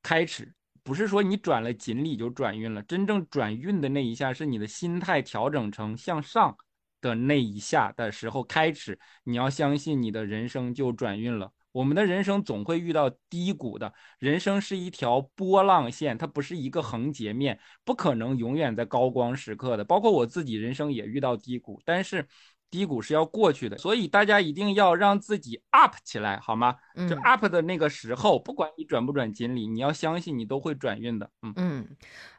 [0.02, 0.52] 开始，
[0.82, 2.82] 不是说你转了锦鲤就转运了。
[2.82, 6.56] 真正转运的那一下是你的心态调整成向上
[7.00, 11.52] 的那一下的时候开始，你要相信你的人生就转运了。
[11.72, 19.84] 我们的人生总会遇到低谷的，人生是一条波浪线，它不是一个横截面，不可能永远在高光时刻的。
[19.84, 22.26] 包括我自己人生也遇到低谷，但是。
[22.70, 26.76] 低谷是要过去的，所以大家一定要让自己 up 起来，好吗？
[27.08, 31.28] 就 up 的那个时候，不管你转不转锦鲤，你要相信你都会转运的。
[31.42, 31.88] 嗯嗯，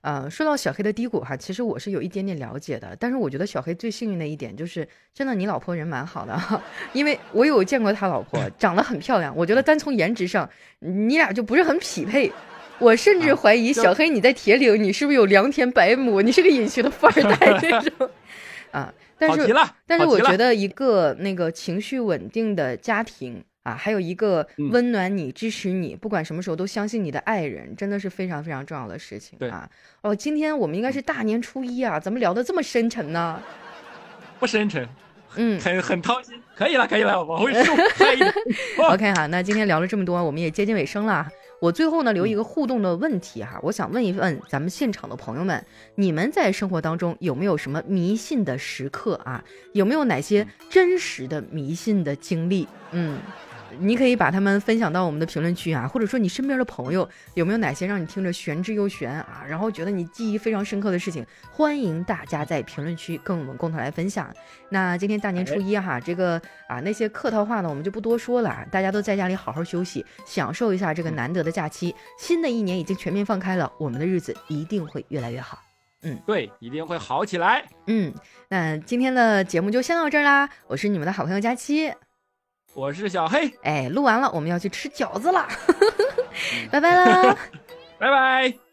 [0.02, 6.40] 呃，说到小黑的低谷哈，其实我是有一点点了解的，但是我觉得小黑最幸运的一点就是，真的你老婆人蛮好的，
[6.94, 12.32] 因为我有见过他老婆，长得很漂亮，我觉得单从颜值上，你俩就不是很匹配。
[12.80, 18.10] 我甚至怀疑小黑你在铁岭，你是不是有良田百亩，你是个隐形的富二代 那种
[18.72, 18.92] 啊？
[19.22, 19.56] 但是，
[19.86, 29.70] 但是我觉得一个那个情绪稳定的家庭啊，还有一个温暖你、支持你，不管什么时候都相信你的爱人，真的是非常非常重要的事情啊！
[30.02, 33.40] 哦，今天我们应该是大年初一啊，怎么聊得这么深沉呢？
[34.40, 34.90] 不深沉，
[35.36, 36.42] 嗯，很很掏心。
[36.56, 37.72] 可以了，可以了，往回数。
[38.82, 41.28] OK 哈，那今天聊了这么多，我们也接近尾声了。
[41.62, 49.46] 我最后呢留一个互动的问题哈，我想问一问咱们现场的朋友们，你们在生活当中有没有什么迷信的时刻啊？
[49.74, 52.68] 有没有哪些真实的迷信的经历？
[52.92, 53.20] 嗯。
[53.80, 64.34] 你可以把他们分享到我们的评论区啊，或者说你身边的朋友有没有哪些让你听着玄之又玄啊，然后觉得你记忆非常深刻的事情，欢迎大家在评论区跟我们共同来分享。
[64.70, 71.96] 那今天大年初一哈，这个啊那些客套话呢，我们就不多说了，大家都在家里好好休息，享受一下这个难得的假期。
[72.18, 75.60] 新的一年已经全面放开了，我们的日子一定会越来越好。
[76.04, 77.64] 嗯，对，一定会好起来。
[77.86, 78.12] 嗯，
[78.50, 81.94] 那今天的节目就先到这儿啦，我是你们的好朋友佳期。
[82.74, 85.46] 我是小黑，哎，录完了，我们要去吃饺子了，
[86.72, 87.38] 拜拜啦，
[88.00, 88.54] 拜拜。